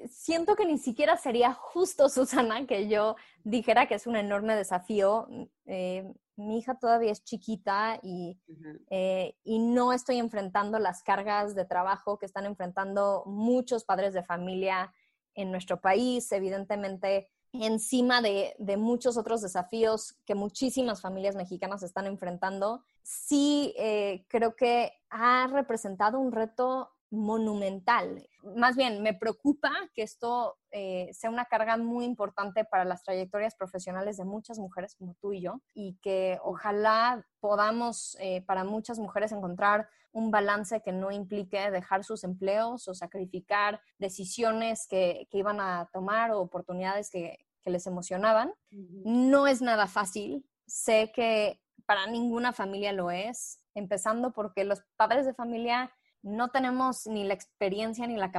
siento 0.08 0.54
que 0.54 0.64
ni 0.64 0.78
siquiera 0.78 1.16
sería 1.16 1.52
justo, 1.52 2.08
Susana, 2.08 2.64
que 2.66 2.88
yo 2.88 3.16
dijera 3.42 3.88
que 3.88 3.94
es 3.94 4.06
un 4.06 4.14
enorme 4.14 4.54
desafío. 4.54 5.26
Eh, 5.66 6.04
mi 6.36 6.58
hija 6.58 6.78
todavía 6.78 7.10
es 7.10 7.24
chiquita 7.24 7.98
y, 8.00 8.38
eh, 8.90 9.34
y, 9.42 9.58
no 9.58 9.92
estoy 9.92 10.18
enfrentando 10.18 10.78
las 10.78 11.02
cargas 11.02 11.56
de 11.56 11.64
trabajo 11.64 12.18
que 12.18 12.26
están 12.26 12.46
enfrentando 12.46 13.24
muchos 13.26 13.84
padres 13.84 14.14
de 14.14 14.22
familia 14.22 14.92
en 15.34 15.50
nuestro 15.50 15.80
país, 15.80 16.30
evidentemente 16.30 17.28
encima 17.66 18.20
de, 18.22 18.54
de 18.58 18.76
muchos 18.76 19.16
otros 19.16 19.42
desafíos 19.42 20.16
que 20.24 20.34
muchísimas 20.34 21.00
familias 21.00 21.36
mexicanas 21.36 21.82
están 21.82 22.06
enfrentando. 22.06 22.84
Sí, 23.02 23.74
eh, 23.78 24.26
creo 24.28 24.54
que 24.54 24.92
ha 25.10 25.46
representado 25.46 26.18
un 26.18 26.32
reto 26.32 26.90
monumental. 27.10 28.28
Más 28.56 28.76
bien, 28.76 29.02
me 29.02 29.14
preocupa 29.14 29.70
que 29.94 30.02
esto 30.02 30.58
eh, 30.70 31.08
sea 31.12 31.30
una 31.30 31.46
carga 31.46 31.76
muy 31.76 32.04
importante 32.04 32.64
para 32.64 32.84
las 32.84 33.02
trayectorias 33.02 33.54
profesionales 33.54 34.18
de 34.18 34.24
muchas 34.24 34.58
mujeres 34.58 34.94
como 34.94 35.14
tú 35.20 35.32
y 35.32 35.40
yo 35.40 35.60
y 35.74 35.98
que 36.02 36.38
ojalá 36.42 37.26
podamos 37.40 38.16
eh, 38.20 38.42
para 38.42 38.64
muchas 38.64 38.98
mujeres 38.98 39.32
encontrar 39.32 39.88
un 40.12 40.30
balance 40.30 40.82
que 40.82 40.92
no 40.92 41.10
implique 41.10 41.70
dejar 41.70 42.04
sus 42.04 42.24
empleos 42.24 42.88
o 42.88 42.94
sacrificar 42.94 43.80
decisiones 43.98 44.86
que, 44.88 45.28
iban 45.32 45.60
a 45.60 45.88
tomar 45.92 46.32
o 46.32 46.40
oportunidades 46.40 47.10
que, 47.10 47.38
que 47.68 47.72
les 47.72 47.87
emocionaban. 47.87 48.54
No 48.70 49.46
es 49.46 49.61
nada 49.61 49.87
fácil. 49.87 50.48
Sé 50.66 51.12
que 51.14 51.61
para 51.85 52.07
ninguna 52.07 52.54
familia 52.54 52.92
lo 52.92 53.11
es, 53.11 53.62
empezando 53.74 54.33
porque 54.33 54.64
los 54.64 54.83
padres 54.96 55.26
de 55.26 55.35
familia 55.35 55.92
no 56.22 56.48
tenemos 56.48 57.07
ni 57.07 57.24
la 57.24 57.35
experiencia 57.35 58.07
ni 58.07 58.16
la, 58.16 58.33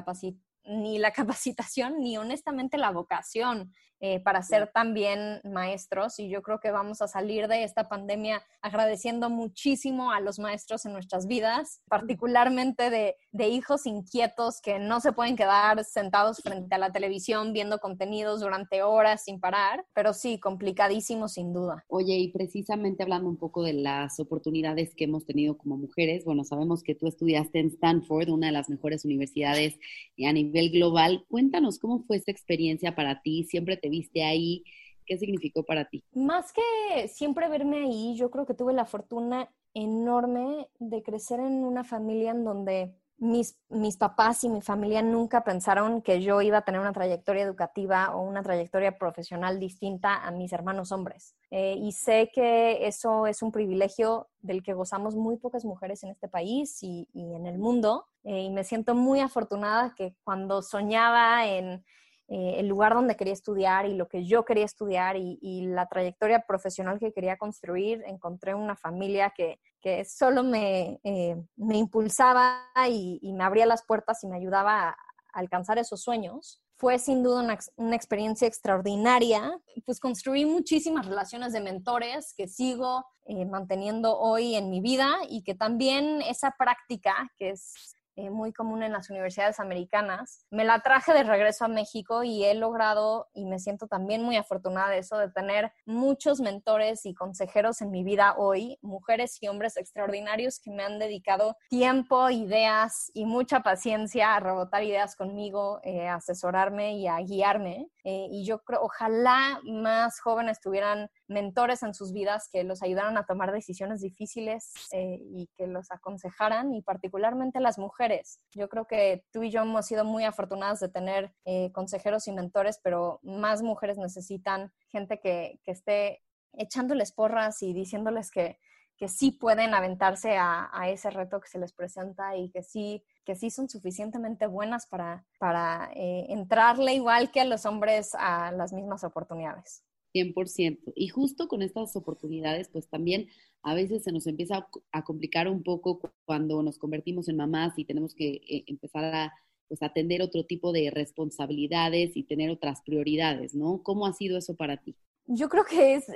ni 0.63 0.97
la 0.97 1.11
capacitación, 1.19 1.99
ni 1.99 2.17
honestamente 2.17 2.77
la 2.77 2.89
vocación 2.89 3.71
eh, 4.01 4.21
para 4.21 4.41
ser 4.43 4.71
también 4.71 5.41
maestros. 5.43 6.19
Y 6.19 6.29
yo 6.29 6.41
creo 6.41 6.59
que 6.59 6.71
vamos 6.71 7.01
a 7.01 7.07
salir 7.07 7.47
de 7.47 7.63
esta 7.63 7.89
pandemia 7.89 8.41
agradeciendo 8.61 9.29
muchísimo 9.29 10.11
a 10.11 10.21
los 10.21 10.39
maestros 10.39 10.85
en 10.85 10.93
nuestras 10.93 11.27
vidas, 11.27 11.81
particularmente 11.89 12.89
de, 12.89 13.15
hijos 13.49 13.85
inquietos 13.85 14.61
que 14.61 14.79
no 14.79 14.99
se 14.99 15.11
pueden 15.11 15.35
quedar 15.35 15.83
sentados 15.83 16.37
frente 16.37 16.75
a 16.75 16.77
la 16.77 16.91
televisión 16.91 17.51
viendo 17.51 17.79
contenidos 17.79 18.41
durante 18.41 18.83
horas 18.83 19.23
sin 19.23 19.39
parar, 19.39 19.85
pero 19.93 20.13
sí, 20.13 20.39
complicadísimo 20.39 21.27
sin 21.27 21.51
duda. 21.51 21.83
Oye, 21.87 22.15
y 22.15 22.31
precisamente 22.31 23.03
hablando 23.03 23.27
un 23.27 23.37
poco 23.37 23.63
de 23.63 23.73
las 23.73 24.19
oportunidades 24.19 24.93
que 24.95 25.05
hemos 25.05 25.25
tenido 25.25 25.57
como 25.57 25.77
mujeres, 25.77 26.23
bueno, 26.25 26.43
sabemos 26.43 26.83
que 26.83 26.95
tú 26.95 27.07
estudiaste 27.07 27.59
en 27.59 27.67
Stanford, 27.67 28.29
una 28.29 28.47
de 28.47 28.53
las 28.53 28.69
mejores 28.69 29.03
universidades 29.03 29.79
a 30.25 30.33
nivel 30.33 30.69
global. 30.71 31.25
Cuéntanos 31.29 31.79
cómo 31.79 32.03
fue 32.03 32.17
esta 32.17 32.31
experiencia 32.31 32.95
para 32.95 33.21
ti, 33.21 33.43
siempre 33.45 33.77
te 33.77 33.88
viste 33.89 34.23
ahí? 34.23 34.63
¿Qué 35.05 35.17
significó 35.17 35.63
para 35.63 35.85
ti? 35.85 36.03
Más 36.13 36.53
que 36.53 37.07
siempre 37.07 37.49
verme 37.49 37.83
ahí, 37.83 38.15
yo 38.15 38.29
creo 38.29 38.45
que 38.45 38.53
tuve 38.53 38.73
la 38.73 38.85
fortuna 38.85 39.49
enorme 39.73 40.69
de 40.79 41.03
crecer 41.03 41.39
en 41.39 41.63
una 41.63 41.83
familia 41.83 42.31
en 42.31 42.43
donde 42.43 42.95
mis, 43.19 43.59
mis, 43.67 43.97
papás 43.97 44.43
y 44.45 44.49
mi 44.49 44.61
familia 44.61 45.01
nunca 45.01 45.43
pensaron 45.43 46.01
que 46.01 46.21
yo 46.21 46.41
iba 46.41 46.59
a 46.59 46.61
tener 46.63 46.79
una 46.79 46.93
trayectoria 46.93 47.43
educativa 47.43 48.15
o 48.15 48.21
una 48.21 48.41
trayectoria 48.41 48.97
profesional 48.97 49.59
distinta 49.59 50.25
a 50.25 50.31
mis 50.31 50.53
hermanos 50.53 50.91
hombres. 50.93 51.35
Eh, 51.51 51.75
y 51.77 51.91
sé 51.91 52.31
que 52.33 52.87
eso 52.87 53.27
es 53.27 53.41
un 53.41 53.51
privilegio 53.51 54.29
del 54.39 54.63
que 54.63 54.73
gozamos 54.73 55.15
muy 55.15 55.35
pocas 55.37 55.65
mujeres 55.65 56.03
en 56.03 56.11
este 56.11 56.29
país 56.29 56.81
y, 56.81 57.09
en 57.13 57.45
el 57.45 57.57
mundo. 57.57 58.05
Eh, 58.23 58.43
y 58.43 58.49
me 58.49 58.63
siento 58.63 58.95
muy 58.95 59.19
afortunada 59.19 59.93
que 59.95 60.15
cuando 60.23 60.61
soñaba 60.61 61.45
en 61.45 61.83
eh, 62.31 62.59
el 62.59 62.67
lugar 62.67 62.93
donde 62.93 63.15
quería 63.15 63.33
estudiar 63.33 63.87
y 63.87 63.95
lo 63.95 64.07
que 64.07 64.23
yo 64.23 64.45
quería 64.45 64.65
estudiar 64.65 65.17
y, 65.17 65.39
la 65.65 65.87
trayectoria 65.87 66.45
profesional 66.47 66.99
que 66.99 67.11
quería 67.11 67.37
construir, 67.37 68.03
encontré 68.05 68.53
una 68.53 68.75
familia 68.75 69.33
que, 69.35 69.59
que 69.81 70.05
solo 70.05 70.43
me, 70.43 70.99
eh, 71.03 71.35
me 71.55 71.77
impulsaba 71.77 72.69
y, 72.87 73.19
me 73.33 73.43
abría 73.43 73.65
las 73.65 73.83
puertas 73.83 74.23
y 74.23 74.27
me 74.27 74.37
ayudaba 74.37 74.89
a 74.89 74.97
alcanzar 75.33 75.79
esos 75.79 76.03
sueños. 76.03 76.61
Fue 76.77 76.99
sin 76.99 77.23
duda 77.23 77.41
una, 77.77 77.95
experiencia 77.95 78.47
extraordinaria. 78.47 79.59
Pues 79.83 79.99
construí 79.99 80.45
muchísimas 80.45 81.07
relaciones 81.07 81.51
de 81.51 81.61
mentores 81.61 82.35
que 82.37 82.47
sigo 82.47 83.05
eh, 83.25 83.45
manteniendo 83.45 84.19
hoy 84.19 84.53
en 84.53 84.69
mi 84.69 84.81
vida 84.81 85.17
y 85.27 85.41
que 85.41 85.55
también 85.55 86.21
esa 86.21 86.55
práctica, 86.59 87.31
que 87.39 87.49
es 87.49 87.95
eh, 88.19 88.29
muy 88.29 88.51
común 88.51 88.83
en 88.83 88.91
las 88.91 89.09
universidades 89.09 89.61
americanas. 89.61 90.45
Me 90.51 90.65
la 90.65 90.81
traje 90.81 91.13
de 91.13 91.23
regreso 91.23 91.63
a 91.63 91.69
México 91.69 92.21
y 92.23 92.43
he 92.43 92.53
logrado, 92.53 93.29
y 93.33 93.45
me 93.45 93.59
siento 93.59 93.87
también 93.87 94.23
muy 94.23 94.35
afortunada 94.35 94.89
de 94.89 94.97
eso, 94.97 95.17
de 95.17 95.29
tener 95.29 95.71
muchos 95.85 96.41
mentores 96.41 97.05
y 97.05 97.13
consejeros 97.13 97.81
en 97.81 97.91
mi 97.91 98.03
vida 98.03 98.35
hoy, 98.37 98.77
mujeres 98.81 99.41
y 99.41 99.47
hombres 99.47 99.77
extraordinarios 99.77 100.59
que 100.59 100.69
me 100.69 100.83
han 100.83 100.99
dedicado 100.99 101.55
tiempo, 101.69 102.29
ideas 102.29 103.09
y 103.13 103.23
mucha 103.23 103.61
paciencia 103.61 104.35
a 104.35 104.41
rebotar 104.41 104.83
ideas 104.83 105.15
conmigo, 105.15 105.79
eh, 105.83 106.09
a 106.09 106.15
asesorarme 106.15 106.97
y 106.97 107.07
a 107.07 107.19
guiarme. 107.19 107.87
Eh, 108.11 108.27
y 108.31 108.43
yo 108.43 108.63
creo, 108.63 108.81
ojalá 108.81 109.61
más 109.63 110.19
jóvenes 110.19 110.59
tuvieran 110.59 111.11
mentores 111.27 111.83
en 111.83 111.93
sus 111.93 112.11
vidas 112.11 112.49
que 112.51 112.63
los 112.63 112.81
ayudaran 112.81 113.17
a 113.17 113.27
tomar 113.27 113.51
decisiones 113.51 114.01
difíciles 114.01 114.73
eh, 114.91 115.19
y 115.21 115.47
que 115.55 115.67
los 115.67 115.91
aconsejaran, 115.91 116.73
y 116.73 116.81
particularmente 116.81 117.59
las 117.59 117.77
mujeres. 117.77 118.39
Yo 118.55 118.67
creo 118.67 118.87
que 118.87 119.25
tú 119.31 119.43
y 119.43 119.51
yo 119.51 119.61
hemos 119.61 119.85
sido 119.85 120.05
muy 120.05 120.23
afortunadas 120.23 120.79
de 120.79 120.89
tener 120.89 121.35
eh, 121.45 121.71
consejeros 121.71 122.27
y 122.27 122.31
mentores, 122.31 122.79
pero 122.83 123.19
más 123.21 123.61
mujeres 123.61 123.99
necesitan 123.99 124.73
gente 124.87 125.19
que, 125.19 125.59
que 125.63 125.71
esté 125.71 126.23
echándoles 126.53 127.11
porras 127.11 127.61
y 127.61 127.73
diciéndoles 127.73 128.31
que, 128.31 128.57
que 128.99 129.07
sí 129.07 129.31
pueden 129.31 129.73
aventarse 129.73 130.35
a, 130.37 130.69
ese 130.89 131.09
reto 131.09 131.39
que 131.39 131.47
se 131.47 131.57
les 131.57 131.71
presenta 131.71 132.35
y 132.35 132.49
que 132.49 132.61
sí, 132.61 133.01
que 133.23 133.35
sí 133.35 133.49
son 133.49 133.69
suficientemente 133.69 134.45
buenas 134.45 134.87
para, 134.87 135.25
para 135.39 135.89
eh, 135.95 136.25
entrarle 136.27 136.93
igual 136.93 137.31
que 137.31 137.39
a 137.39 137.45
los 137.45 137.65
hombres 137.65 138.13
a 138.15 138.51
las 138.51 138.73
mismas 138.73 139.05
oportunidades. 139.05 139.83
100%. 140.13 140.93
Y 140.95 141.07
justo 141.07 141.47
con 141.47 141.61
estas 141.61 141.95
oportunidades, 141.95 142.67
pues 142.67 142.89
también 142.89 143.29
a 143.61 143.73
veces 143.73 144.03
se 144.03 144.11
nos 144.11 144.27
empieza 144.27 144.67
a 144.91 145.03
complicar 145.03 145.47
un 145.47 145.63
poco 145.63 146.01
cuando 146.25 146.61
nos 146.61 146.77
convertimos 146.77 147.29
en 147.29 147.37
mamás 147.37 147.77
y 147.77 147.85
tenemos 147.85 148.13
que 148.13 148.41
eh, 148.49 148.63
empezar 148.67 149.03
a 149.15 149.33
pues, 149.69 149.81
atender 149.81 150.21
otro 150.21 150.45
tipo 150.45 150.73
de 150.73 150.91
responsabilidades 150.91 152.17
y 152.17 152.23
tener 152.23 152.49
otras 152.49 152.81
prioridades, 152.81 153.55
¿no? 153.55 153.81
¿Cómo 153.81 154.07
ha 154.07 154.13
sido 154.13 154.37
eso 154.37 154.55
para 154.55 154.77
ti? 154.77 154.97
Yo 155.31 155.47
creo 155.47 155.63
que 155.63 155.93
es 155.93 156.11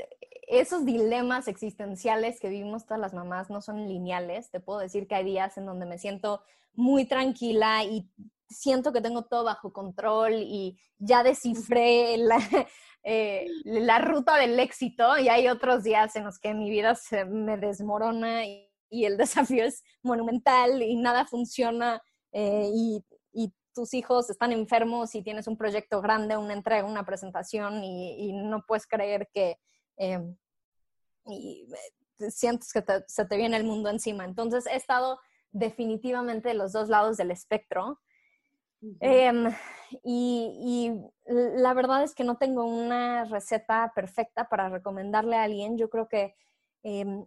esos 0.48 0.86
dilemas 0.86 1.48
existenciales 1.48 2.40
que 2.40 2.50
vivimos 2.50 2.86
todas 2.86 3.00
las 3.00 3.14
mamás 3.14 3.52
no 3.52 3.62
son 3.62 3.88
lineales. 3.88 4.50
Te 4.50 4.60
puedo 4.60 4.80
decir 4.80 5.08
que 5.08 5.16
hay 5.16 5.24
días 5.24 5.56
en 5.58 5.68
donde 5.68 5.86
me 5.86 6.00
siento 6.00 6.42
muy 6.74 7.06
tranquila 7.06 7.84
y 7.84 8.10
siento 8.50 8.92
que 8.92 9.02
tengo 9.02 9.26
todo 9.26 9.44
bajo 9.44 9.72
control 9.72 10.34
y 10.34 10.80
ya 10.98 11.22
descifré 11.22 12.18
la, 12.18 12.38
eh, 13.04 13.46
la 13.64 14.00
ruta 14.00 14.38
del 14.38 14.60
éxito 14.60 15.18
y 15.20 15.30
hay 15.30 15.48
otros 15.48 15.84
días 15.84 16.16
en 16.16 16.26
los 16.26 16.40
que 16.40 16.56
mi 16.56 16.72
vida 16.72 16.96
se 16.96 17.26
me 17.26 17.58
desmorona 17.58 18.46
y, 18.46 18.70
el 18.90 19.18
desafío 19.18 19.64
es 19.64 19.84
monumental 20.02 20.82
y 20.82 20.96
nada 20.96 21.26
funciona 21.26 22.02
eh, 22.32 22.68
y, 22.74 23.04
tus 23.74 23.94
hijos 23.94 24.30
están 24.30 24.52
enfermos 24.52 25.16
y 25.16 25.24
tienes 25.24 25.48
un 25.48 25.58
proyecto 25.58 26.02
grande, 26.02 26.38
una 26.38 26.54
entrega, 26.54 26.86
una 26.86 27.06
presentación 27.06 27.84
y, 27.84 28.34
no 28.34 28.66
puedes 28.66 28.88
creer 28.88 29.30
que 29.34 29.60
eh, 29.98 30.22
y, 31.26 31.68
sientes 32.30 32.72
que 32.72 32.84
se 33.08 33.26
te 33.26 33.38
viene 33.38 33.58
el 33.58 33.64
mundo 33.64 33.90
encima. 33.90 34.26
Entonces 34.26 34.66
he 34.68 34.76
estado 34.76 35.20
definitivamente 35.52 36.50
de 36.50 36.56
los 36.56 36.72
dos 36.72 36.90
lados 36.90 37.18
del 37.18 37.32
espectro 37.32 38.00
Em, 39.00 39.50
y, 40.04 40.92
la 41.26 41.74
verdad 41.74 42.04
es 42.04 42.14
que 42.14 42.24
no 42.24 42.38
tengo 42.38 42.66
una 42.66 43.24
receta 43.26 43.92
perfecta 43.96 44.50
para 44.50 44.70
recomendarle 44.70 45.38
a 45.38 45.44
alguien. 45.44 45.78
Yo 45.78 45.90
creo 45.90 46.08
que 46.10 46.36
em, 46.84 47.26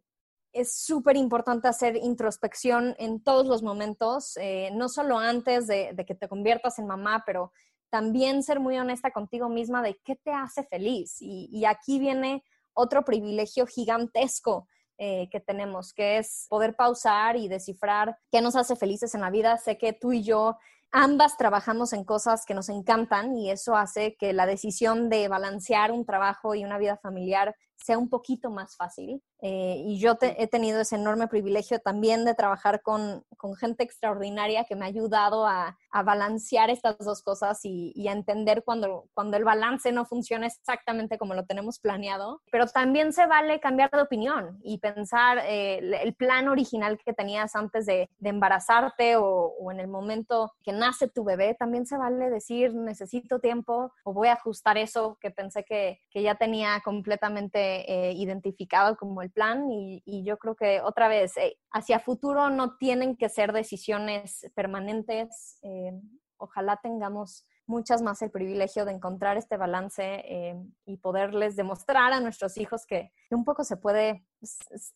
es 0.57 0.75
súper 0.75 1.17
importante 1.17 1.69
hacer 1.69 1.97
introspección 1.97 2.97
en 2.99 3.21
todos 3.23 3.47
los 3.47 3.63
momentos, 3.63 4.37
eh, 4.39 4.71
no 4.73 4.89
solo 4.89 5.19
antes 5.19 5.67
de, 5.67 5.95
que 6.07 6.15
te 6.15 6.29
conviertas 6.29 6.79
en 6.79 6.87
mamá, 6.87 7.23
pero 7.27 7.53
también 7.91 8.43
ser 8.43 8.59
muy 8.59 8.79
honesta 8.79 9.11
contigo 9.11 9.49
misma 9.51 9.83
de 9.83 9.99
qué 10.03 10.17
te 10.17 10.33
hace 10.33 10.65
feliz. 10.65 11.17
Y, 11.21 11.65
aquí 11.67 11.99
viene 11.99 12.43
otro 12.73 13.05
privilegio 13.05 13.67
gigantesco. 13.67 14.67
Eh, 14.99 15.29
que 15.31 15.41
tenemos, 15.41 15.93
que 15.93 16.17
es 16.17 16.47
poder 16.49 16.75
pausar 16.75 17.37
y 17.37 17.49
descifrar 17.49 18.17
qué 18.33 18.41
nos 18.41 18.57
hace 18.57 18.77
felices 18.77 19.15
en 19.15 19.21
la 19.21 19.29
vida. 19.29 19.59
Sé 19.59 19.77
que 19.77 19.93
tú 19.93 20.15
y 20.15 20.23
yo 20.23 20.57
ambas 20.91 21.37
trabajamos 21.37 21.93
en 21.93 22.03
cosas 22.03 22.47
que 22.47 22.55
nos 22.55 22.71
encantan 22.71 23.37
y 23.37 23.51
eso 23.51 23.77
hace 23.77 24.17
que 24.17 24.33
la 24.33 24.47
decisión 24.47 25.11
de 25.11 25.29
balancear 25.29 25.93
un 25.93 26.07
trabajo 26.07 26.55
y 26.55 26.65
una 26.65 26.79
vida 26.79 26.97
familiar 26.97 27.55
sea 27.87 27.99
un 27.99 28.09
poquito 28.09 28.51
más 28.51 28.77
fácil. 28.77 29.23
Eh, 29.41 29.77
y 29.85 29.99
yo 29.99 30.17
he 30.21 30.47
tenido 30.49 30.81
ese 30.81 30.97
enorme 30.97 31.29
privilegio 31.29 31.79
también 31.79 32.25
de 32.25 32.35
trabajar 32.35 32.83
con, 32.83 33.25
gente 33.61 33.85
extraordinaria 33.85 34.65
que 34.65 34.75
me 34.75 34.85
ha 34.85 34.89
ayudado 34.89 35.47
a, 35.47 35.77
balancear 36.05 36.69
estas 36.69 36.99
dos 36.99 37.23
cosas 37.23 37.61
y, 37.63 38.07
a 38.09 38.13
entender 38.13 38.65
cuando, 38.65 39.09
cuando 39.15 39.37
el 39.39 39.45
balance 39.45 39.93
no 39.93 40.05
funciona 40.05 40.47
exactamente 40.47 41.17
como 41.17 41.33
lo 41.33 41.47
tenemos 41.47 41.79
planeado. 41.79 42.43
Pero 42.51 42.67
también 42.67 43.13
se 43.13 43.27
vale 43.27 43.61
cambiar 43.61 43.91
de 43.91 44.03
opinión 44.03 44.59
y 44.63 44.79
pensar 44.79 45.39
eh, 45.47 45.79
el 46.03 46.15
plan 46.15 46.49
original 46.49 46.99
que 46.99 47.13
tenías 47.13 47.55
antes 47.55 47.87
de, 47.87 48.11
embarazarte 48.21 49.17
o, 49.17 49.55
en 49.71 49.79
el 49.81 49.89
momento 49.89 50.53
que 50.63 50.73
nace 50.73 51.09
tu 51.09 51.23
bebé. 51.23 51.55
También 51.55 51.87
se 51.87 51.97
vale 51.97 52.31
decir 52.31 52.75
necesito 52.75 53.39
tiempo 53.39 53.93
o 54.05 54.13
voy 54.13 54.29
a 54.29 54.35
ajustar 54.35 54.77
eso 54.77 55.17
que 55.21 55.31
pensé 55.31 55.65
que, 55.65 56.01
que 56.11 56.23
ya 56.23 56.35
tenía 56.35 56.81
completamente 56.85 57.76
eh, 57.87 58.13
identificado 58.13 58.97
como 58.97 59.23
el 59.23 59.31
plan 59.31 59.71
y, 59.71 60.03
yo 60.25 60.39
creo 60.39 60.57
que 60.57 60.81
otra 60.81 61.09
vez, 61.09 61.37
eh, 61.37 61.59
hacia 61.71 62.01
futuro 62.01 62.51
no 62.51 62.77
tienen 62.77 63.17
que 63.17 63.29
ser 63.29 63.53
decisiones 63.53 64.51
permanentes. 64.55 65.59
Eh, 65.63 65.93
ojalá 66.37 66.79
tengamos 66.83 67.47
muchas 67.67 68.03
más 68.03 68.23
el 68.23 68.31
privilegio 68.31 68.85
de 68.85 68.93
encontrar 68.93 69.37
este 69.37 69.57
balance 69.57 70.03
eh, 70.03 70.57
y 70.85 70.97
poderles 70.99 71.57
demostrar 71.57 72.13
a 72.13 72.21
nuestros 72.21 72.57
hijos 72.59 72.87
que, 72.87 73.13
un 73.31 73.45
poco 73.45 73.65
se 73.65 73.77
puede 73.77 74.25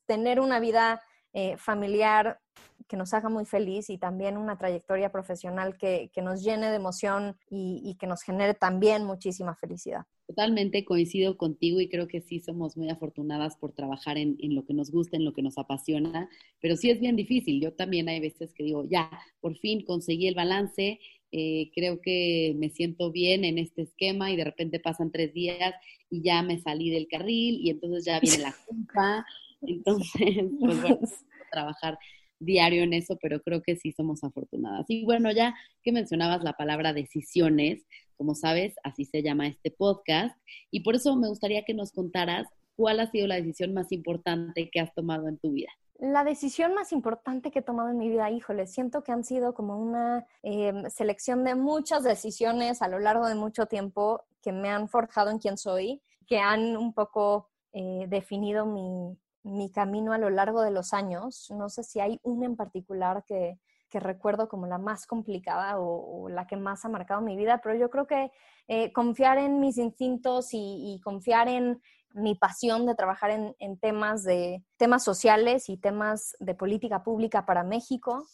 tener 0.07 0.41
una 0.41 0.61
vida 0.61 1.03
familiar 1.59 2.41
que 2.91 2.97
nos 2.97 3.15
haga 3.15 3.29
muy 3.29 3.47
feliz 3.47 3.89
y 3.89 3.99
también 3.99 4.37
una 4.37 4.59
trayectoria 4.59 5.13
profesional 5.13 5.79
que, 5.79 6.11
nos 6.23 6.43
llene 6.43 6.69
de 6.69 6.77
emoción 6.77 7.37
y 7.49 7.97
que 7.99 8.07
nos 8.07 8.23
genere 8.23 8.55
también 8.55 9.05
muchísima 9.05 9.55
felicidad. 9.55 10.05
Totalmente 10.31 10.85
coincido 10.85 11.37
contigo 11.37 11.81
y 11.81 11.89
creo 11.89 12.07
que 12.07 12.21
sí 12.21 12.39
somos 12.39 12.77
muy 12.77 12.89
afortunadas 12.89 13.57
por 13.57 13.73
trabajar 13.73 14.17
en, 14.17 14.37
lo 14.55 14.65
que 14.65 14.75
nos 14.75 14.93
gusta, 14.93 15.17
en 15.17 15.25
lo 15.25 15.33
que 15.33 15.43
nos 15.43 15.59
apasiona, 15.59 16.29
pero 16.61 16.77
sí 16.77 16.89
es 16.89 17.01
bien 17.01 17.17
difícil. 17.17 17.61
Yo 17.61 17.73
también 17.73 18.09
hay 18.09 18.21
veces 18.21 18.55
que 18.55 18.63
digo, 18.63 18.85
ya, 18.89 19.11
por 19.41 19.57
fin 19.59 19.85
conseguí 19.85 20.29
el 20.29 20.37
balance, 20.37 21.01
eh, 21.33 21.73
creo 21.75 22.01
que 22.01 22.55
me 22.57 22.71
siento 22.71 23.11
bien 23.11 23.45
en 23.45 23.59
este 23.59 23.83
esquema 23.83 24.31
y 24.31 24.37
de 24.37 24.45
repente 24.45 24.79
pasan 24.79 25.11
tres 25.11 25.35
días 25.35 25.75
y 26.11 26.23
ya 26.23 26.43
me 26.43 26.61
salí 26.61 26.91
del 26.91 27.09
carril 27.09 27.59
y 27.61 27.71
entonces 27.71 28.05
ya 28.05 28.21
viene 28.21 28.39
la 28.39 28.55
culpa. 28.69 29.27
Entonces, 29.63 30.45
pues 30.61 30.81
bueno, 30.81 30.99
trabajar 31.51 31.99
diario 32.41 32.83
en 32.83 32.95
eso, 32.95 33.17
pero 33.21 33.41
creo 33.41 33.63
que 33.63 33.77
sí 33.77 33.93
somos 33.93 34.25
afortunadas. 34.25 34.87
Y 34.89 35.05
bueno, 35.05 35.31
ya 35.31 35.55
que 35.83 35.93
mencionabas 35.93 36.43
la 36.43 36.55
palabra 36.55 36.93
decisiones, 36.93 37.87
como 38.17 38.35
sabes, 38.35 38.75
así 38.83 39.05
se 39.05 39.23
llama 39.23 39.47
este 39.47 39.71
podcast, 39.71 40.37
y 40.71 40.81
por 40.81 40.97
eso 40.97 41.15
me 41.17 41.29
gustaría 41.29 41.65
que 41.65 41.75
nos 41.75 41.93
contaras 41.93 42.49
cuál 42.77 43.01
ha 43.01 43.11
sido 43.11 43.27
la 43.27 43.37
decisión 43.37 43.75
más 43.75 43.93
importante 43.93 44.71
que 44.71 44.81
has 44.81 44.93
tomado 44.95 45.29
en 45.29 45.39
tu 45.39 45.53
vida. 45.53 45.69
La 45.99 46.25
decisión 46.25 46.73
más 46.75 46.93
importante 46.93 47.51
que 47.51 47.59
he 47.59 47.63
tomado 47.63 47.91
en 47.91 47.99
mi 47.99 48.09
vida, 48.09 48.31
híjole, 48.31 48.67
siento 48.67 49.05
que 49.05 49.13
han 49.13 49.23
sido 49.23 49.53
como 49.53 49.79
una 49.79 50.27
em, 50.43 50.89
selección 50.89 51.45
de 51.45 51.55
muchas 51.55 52.05
decisiones 52.05 52.81
a 52.81 52.89
lo 52.89 52.99
largo 52.99 53.27
de 53.27 53.35
mucho 53.35 53.67
tiempo 53.67 54.25
que 54.41 54.51
me 54.51 54.71
han 54.71 54.89
forjado 54.89 55.31
en 55.31 55.39
quien 55.39 55.59
soy, 55.59 56.01
que 56.27 56.39
han 56.39 56.75
un 56.79 56.95
poco 56.95 57.51
eh, 57.75 58.07
definido 58.09 58.65
mi, 58.65 59.15
mi 59.43 59.71
camino 59.71 60.13
a 60.13 60.19
lo 60.19 60.31
largo 60.31 60.63
de 60.63 60.71
los 60.71 60.93
años. 60.93 61.51
No 61.51 61.69
sé 61.69 61.83
si 61.83 62.01
hay 62.01 62.21
una 62.23 62.47
en 62.47 62.57
particular 62.57 63.25
que, 63.25 63.59
recuerdo 63.93 64.49
como 64.49 64.69
la 64.69 64.79
más 64.79 65.05
complicada 65.05 65.81
o, 65.81 66.29
la 66.29 66.47
que 66.47 66.57
más 66.57 66.85
ha 66.85 66.89
marcado 66.89 67.21
mi 67.23 67.37
vida, 67.37 67.61
pero 67.63 67.75
yo 67.75 67.91
creo 67.91 68.07
que 68.07 68.31
eh, 68.69 68.93
confiar 68.93 69.39
en 69.39 69.59
mis 69.59 69.79
instintos 69.79 70.51
y, 70.53 71.01
confiar 71.03 71.49
en 71.49 71.81
mi 72.13 72.37
pasión 72.37 72.87
de 72.87 72.95
trabajar 72.95 73.31
en, 73.31 73.79
temas 73.79 74.23
de 74.23 74.63
temas 74.77 75.03
sociales 75.03 75.69
y 75.69 75.77
temas 75.77 76.37
de 76.39 76.55
política 76.55 77.03
pública 77.03 77.47
para 77.47 77.65
México 77.65 78.27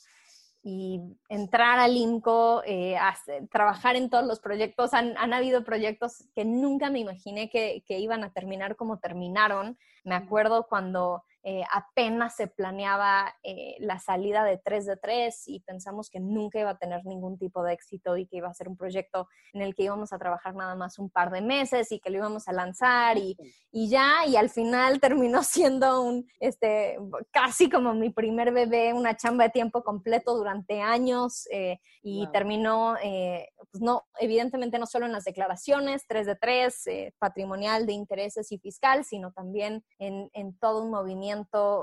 y 0.68 1.00
entrar 1.29 1.79
al 1.79 1.96
INCO, 1.96 2.61
eh, 2.66 2.98
trabajar 3.52 3.94
en 3.94 4.11
todos 4.11 4.26
los 4.26 4.40
proyectos. 4.40 4.94
Han, 4.94 5.33
habido 5.33 5.62
proyectos 5.62 6.24
que 6.35 6.44
nunca 6.44 6.90
me 6.90 6.98
imaginé 6.98 7.48
que, 7.48 7.85
que, 7.87 8.00
iban 8.00 8.24
a 8.24 8.33
terminar 8.33 8.74
como 8.74 8.98
terminaron. 8.98 9.79
Me 10.02 10.16
acuerdo 10.16 10.66
cuando 10.68 11.22
eh, 11.48 11.62
apenas 11.72 12.35
se 12.35 12.48
planeaba 12.48 13.32
eh, 13.44 13.76
la 13.78 14.00
salida 14.00 14.42
de 14.42 14.59
3 14.59 14.85
de 14.85 14.96
3 14.96 15.46
y 15.46 15.61
pensamos 15.61 16.11
que 16.11 16.18
nunca 16.18 16.59
iba 16.59 16.70
a 16.70 16.78
tener 16.78 17.06
ningún 17.06 17.38
tipo 17.38 17.62
de 17.62 17.72
éxito 17.72 18.16
y 18.16 18.26
que 18.26 18.38
iba 18.38 18.48
a 18.48 18.54
ser 18.54 18.68
un 18.68 18.76
proyecto 18.76 19.28
en 19.52 19.62
el 19.62 19.76
que 19.76 19.85
íbamos 19.85 20.12
a 20.12 20.18
trabajar 20.18 20.56
nada 20.56 20.74
más 20.74 20.98
un 20.98 21.09
par 21.09 21.30
de 21.30 21.42
meses 21.42 21.92
y 21.92 22.00
que 22.00 22.11
lo 22.11 22.18
íbamos 22.18 22.48
a 22.48 22.52
lanzar 22.52 23.16
y, 23.16 23.37
y 23.70 23.88
ya, 23.88 24.26
y 24.26 24.35
al 24.35 24.50
final 24.50 24.98
terminó 25.00 25.44
siendo 25.44 26.02
un, 26.02 26.28
este, 26.40 26.98
casi 27.30 27.70
como 27.70 27.94
mi 27.94 28.11
primer 28.11 28.52
bebé, 28.52 28.92
una 28.92 29.16
chamba 29.16 29.44
de 29.44 29.50
tiempo 29.50 29.85
completo 29.85 30.37
durante 30.37 30.80
años 30.80 31.46
eh, 31.52 31.78
y 32.02 32.26
terminó, 32.32 32.94
pues 33.00 33.82
no, 33.82 34.04
evidentemente 34.20 34.78
no 34.78 34.87
solo 34.87 35.06
en 35.06 35.12
las 35.12 35.24
declaraciones 35.24 36.04
3 36.09 36.26
de 36.26 36.37
3, 36.37 36.85
patrimonial 37.18 37.85
de 37.85 37.94
intereses 37.94 38.52
y 38.52 38.59
fiscal, 38.59 39.04
sino 39.04 39.32
también 39.32 39.85
en, 39.98 40.30
en 40.32 40.56
todo 40.59 40.85
un 40.85 40.90
movimiento 40.90 41.36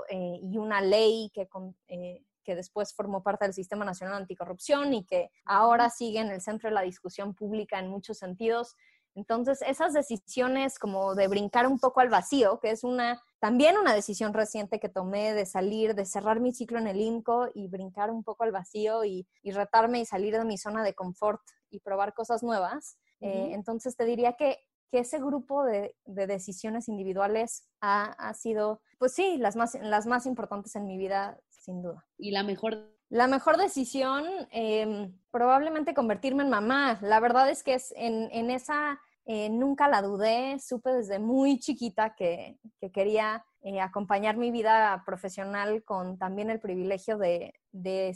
eh, 0.09 0.39
y 0.41 0.57
una 0.57 0.81
ley 0.81 1.31
que, 1.33 1.47
eh, 1.87 2.23
que 2.43 2.55
después 2.55 2.93
formó 2.93 3.23
parte 3.23 3.45
del 3.45 3.53
Sistema 3.53 3.85
Nacional 3.85 4.15
Anticorrupción 4.15 4.93
y 4.93 5.05
que 5.05 5.31
ahora 5.45 5.89
sigue 5.89 6.19
en 6.19 6.29
el 6.29 6.41
centro 6.41 6.69
de 6.69 6.75
la 6.75 6.81
discusión 6.81 7.33
pública 7.33 7.79
en 7.79 7.89
muchos 7.89 8.17
sentidos. 8.17 8.75
Entonces, 9.15 9.61
esas 9.61 9.93
decisiones 9.93 10.79
como 10.79 11.13
de 11.13 11.27
brincar 11.27 11.67
un 11.67 11.79
poco 11.79 11.99
al 11.99 12.09
vacío, 12.09 12.59
que 12.59 12.71
es 12.71 12.83
una 12.83 13.21
también 13.39 13.77
una 13.77 13.93
decisión 13.93 14.33
reciente 14.33 14.79
que 14.79 14.87
tomé 14.87 15.33
de 15.33 15.45
salir, 15.45 15.95
de 15.95 16.05
cerrar 16.05 16.39
mi 16.39 16.53
ciclo 16.53 16.79
en 16.79 16.87
el 16.87 17.01
INCO 17.01 17.49
y 17.53 17.67
brincar 17.67 18.09
un 18.09 18.23
poco 18.23 18.45
al 18.45 18.53
vacío 18.53 19.03
y, 19.03 19.27
retarme 19.43 19.99
y 19.99 20.05
salir 20.05 20.37
de 20.37 20.45
mi 20.45 20.57
zona 20.57 20.81
de 20.83 20.93
confort 20.93 21.41
y 21.69 21.79
probar 21.81 22.13
cosas 22.13 22.41
nuevas. 22.41 22.97
Eh, 23.19 23.49
entonces, 23.51 23.95
te 23.97 24.05
diría 24.05 24.33
que 24.33 24.59
que 24.93 24.99
ese 24.99 25.17
grupo 25.17 25.65
de, 25.65 25.95
decisiones 26.05 26.87
individuales 26.87 27.67
ha, 27.81 28.31
sido, 28.35 28.79
pues 28.99 29.15
sí, 29.15 29.37
las 29.39 29.55
más, 29.55 29.73
las 29.81 30.05
más 30.05 30.27
importantes 30.27 30.75
en 30.75 30.85
mi 30.85 30.99
vida, 30.99 31.39
sin 31.49 31.81
duda. 31.81 32.05
¿Y 32.15 32.29
la 32.29 32.43
mejor? 32.43 32.93
La 33.09 33.25
mejor 33.25 33.57
decisión, 33.57 34.23
em, 34.51 35.17
probablemente 35.31 35.95
convertirme 35.95 36.43
en 36.43 36.51
mamá. 36.51 36.99
La 37.01 37.19
verdad 37.19 37.49
es 37.49 37.63
que 37.63 37.73
es 37.73 37.91
en, 37.97 38.29
en 38.31 38.51
esa 38.51 39.01
eh, 39.25 39.49
nunca 39.49 39.87
la 39.87 40.03
dudé, 40.03 40.59
supe 40.59 40.91
desde 40.91 41.17
muy 41.17 41.57
chiquita 41.57 42.13
que, 42.13 42.59
quería 42.93 43.43
eh, 43.65 43.79
acompañar 43.79 44.35
mi 44.35 44.51
vida 44.51 45.01
profesional 45.05 45.85
con 45.85 46.17
también 46.17 46.49
el 46.49 46.59
privilegio 46.59 47.17
de, 47.17 47.53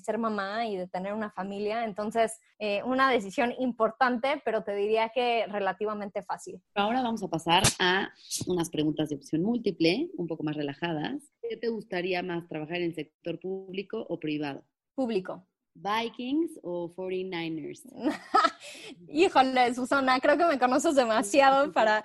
ser 0.03 0.17
mamá 0.17 0.67
y 0.67 0.75
de 0.75 0.88
tener 0.88 1.13
una 1.13 1.31
familia. 1.31 1.86
Entonces, 1.86 2.41
eh, 2.60 2.83
una 2.83 3.10
decisión 3.10 3.53
importante, 3.57 4.41
pero 4.43 4.65
te 4.65 4.75
diría 4.75 5.07
que 5.15 5.45
relativamente 5.47 6.21
fácil. 6.21 6.62
Ahora 6.75 7.01
vamos 7.01 7.23
a 7.23 7.29
pasar 7.29 7.63
a 7.79 8.10
unas 8.47 8.69
preguntas 8.69 9.07
de 9.07 9.15
opción 9.15 9.41
múltiple, 9.41 10.10
un 10.17 10.27
poco 10.27 10.43
más 10.43 10.57
relajadas. 10.57 11.31
¿Qué 11.41 11.55
te 11.55 11.69
gustaría 11.69 12.21
más, 12.21 12.45
trabajar 12.49 12.77
en 12.77 12.88
el 12.88 12.95
sector 12.95 13.39
público 13.39 14.05
o 14.10 14.19
privado? 14.19 14.65
Público. 14.95 15.47
Vikings 15.75 16.60
o 16.62 16.93
49ers. 16.93 17.83
Híjole, 19.07 19.73
Susana, 19.73 20.19
creo 20.19 20.38
que 20.38 20.45
me 20.45 20.60
conoces 20.60 20.95
demasiado 20.95 21.71
para, 21.71 22.03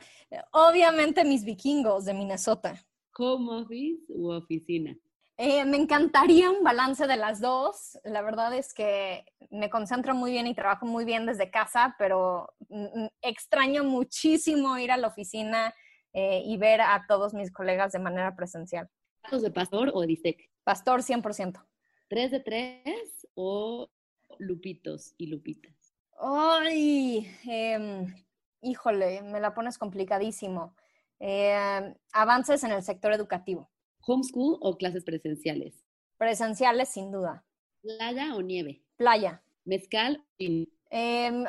obviamente, 0.53 1.25
mis 1.25 1.45
vikingos 1.45 2.05
de 2.05 2.15
Minnesota. 2.15 2.81
Home 3.19 3.63
office 3.63 4.05
u 4.09 4.31
oficina. 4.31 4.97
Eh, 5.39 5.65
me 5.65 5.77
encantaría 5.77 6.51
un 6.51 6.63
balance 6.63 7.07
de 7.07 7.17
las 7.17 7.41
dos. 7.41 7.99
La 8.05 8.23
verdad 8.23 8.55
es 8.55 8.75
que 8.75 9.25
me 9.51 9.71
concentro 9.71 10.15
muy 10.15 10.31
bien 10.31 10.47
y 10.47 10.55
trabajo 10.55 10.87
muy 10.87 11.05
bien 11.05 11.27
desde 11.27 11.51
casa, 11.51 11.97
pero 11.99 12.55
mm, 12.69 12.85
mm, 12.85 13.09
extraño 13.23 13.83
muchísimo 13.83 14.79
ir 14.79 14.93
a 14.93 14.97
la 14.97 15.09
oficina 15.09 15.75
eh, 16.13 16.43
y 16.45 16.57
ver 16.59 16.81
a 16.81 17.07
todos 17.09 17.35
mis 17.35 17.51
colegas 17.51 17.93
de 17.93 17.99
manera 17.99 18.37
presencial. 18.37 18.89
¿Datos 19.25 19.43
de 19.43 19.51
pastor 19.51 19.91
o 19.95 20.01
de 20.01 20.07
bistec? 20.07 20.51
Pastor 20.65 21.03
100%. 21.03 21.67
¿Tres 22.09 22.31
de 22.31 22.41
tres 22.41 23.27
o 23.35 23.91
lupitos 24.39 25.15
y 25.17 25.27
lupitas? 25.27 25.73
Ay, 26.21 27.27
em, 27.45 28.15
híjole, 28.61 29.23
me 29.23 29.41
la 29.41 29.55
pones 29.55 29.79
complicadísimo. 29.79 30.77
Eh, 31.25 31.95
avances 32.13 32.65
en 32.65 32.73
el 32.73 32.83
sector 32.83 33.13
educativo. 33.13 33.71
¿Homeschool 34.05 34.59
o 34.61 34.77
clases 34.77 35.05
presenciales? 35.05 35.85
Presenciales, 36.19 36.89
sin 36.89 37.13
duda. 37.13 37.45
¿Playa 37.81 38.35
o 38.35 38.43
nieve? 38.43 38.83
Playa. 38.97 39.41
¿Mezcal? 39.65 40.21
Em, 40.39 40.67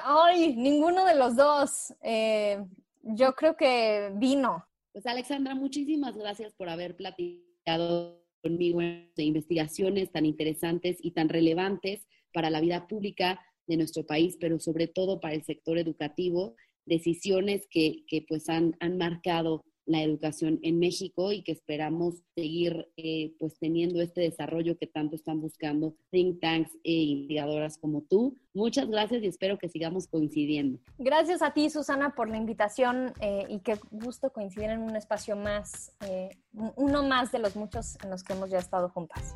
ay, 0.03 0.55
ninguno 0.55 1.05
de 1.05 1.15
los 1.15 1.35
dos. 1.35 1.91
Eh, 2.03 2.63
yo 3.01 3.33
creo 3.33 3.57
que 3.57 4.11
vino. 4.13 4.63
Pues 4.91 5.07
Alexandra, 5.07 5.55
muchísimas 5.55 6.15
gracias 6.15 6.53
por 6.53 6.69
haber 6.69 6.95
platicado 6.95 8.23
conmigo 8.43 8.79
de 8.79 9.23
investigaciones 9.23 10.11
tan 10.11 10.27
interesantes 10.27 10.99
y 11.01 11.13
tan 11.13 11.29
relevantes 11.29 12.07
para 12.31 12.51
la 12.51 12.61
vida 12.61 12.87
pública 12.87 13.41
de 13.65 13.77
nuestro 13.77 14.05
país, 14.05 14.37
pero 14.39 14.59
sobre 14.59 14.85
todo 14.85 15.19
para 15.19 15.33
el 15.33 15.43
sector 15.43 15.79
educativo, 15.79 16.55
decisiones 16.85 17.67
que, 17.69 18.03
que 18.07 18.25
pues 18.27 18.49
han, 18.49 18.75
han 18.79 18.97
marcado 18.97 19.63
la 19.85 20.01
educación 20.01 20.59
en 20.63 20.79
México 20.79 21.31
y 21.31 21.43
que 21.43 21.51
esperamos 21.51 22.23
seguir 22.35 22.87
eh, 22.97 23.35
pues 23.39 23.57
teniendo 23.59 24.01
este 24.01 24.21
desarrollo 24.21 24.77
que 24.77 24.87
tanto 24.87 25.15
están 25.15 25.41
buscando 25.41 25.95
think 26.09 26.39
tanks 26.39 26.71
e 26.83 26.93
investigadoras 26.93 27.77
como 27.77 28.01
tú. 28.01 28.37
Muchas 28.53 28.87
gracias 28.87 29.23
y 29.23 29.27
espero 29.27 29.57
que 29.57 29.69
sigamos 29.69 30.07
coincidiendo. 30.07 30.79
Gracias 30.97 31.41
a 31.41 31.53
ti, 31.53 31.69
Susana, 31.69 32.15
por 32.15 32.29
la 32.29 32.37
invitación 32.37 33.13
eh, 33.19 33.45
y 33.49 33.59
qué 33.59 33.77
gusto 33.91 34.31
coincidir 34.31 34.69
en 34.69 34.81
un 34.81 34.95
espacio 34.95 35.35
más, 35.35 35.91
eh, 36.07 36.29
uno 36.75 37.03
más 37.03 37.31
de 37.31 37.39
los 37.39 37.55
muchos 37.55 37.97
en 38.03 38.09
los 38.09 38.23
que 38.23 38.33
hemos 38.33 38.49
ya 38.49 38.59
estado 38.59 38.89
juntas. 38.89 39.35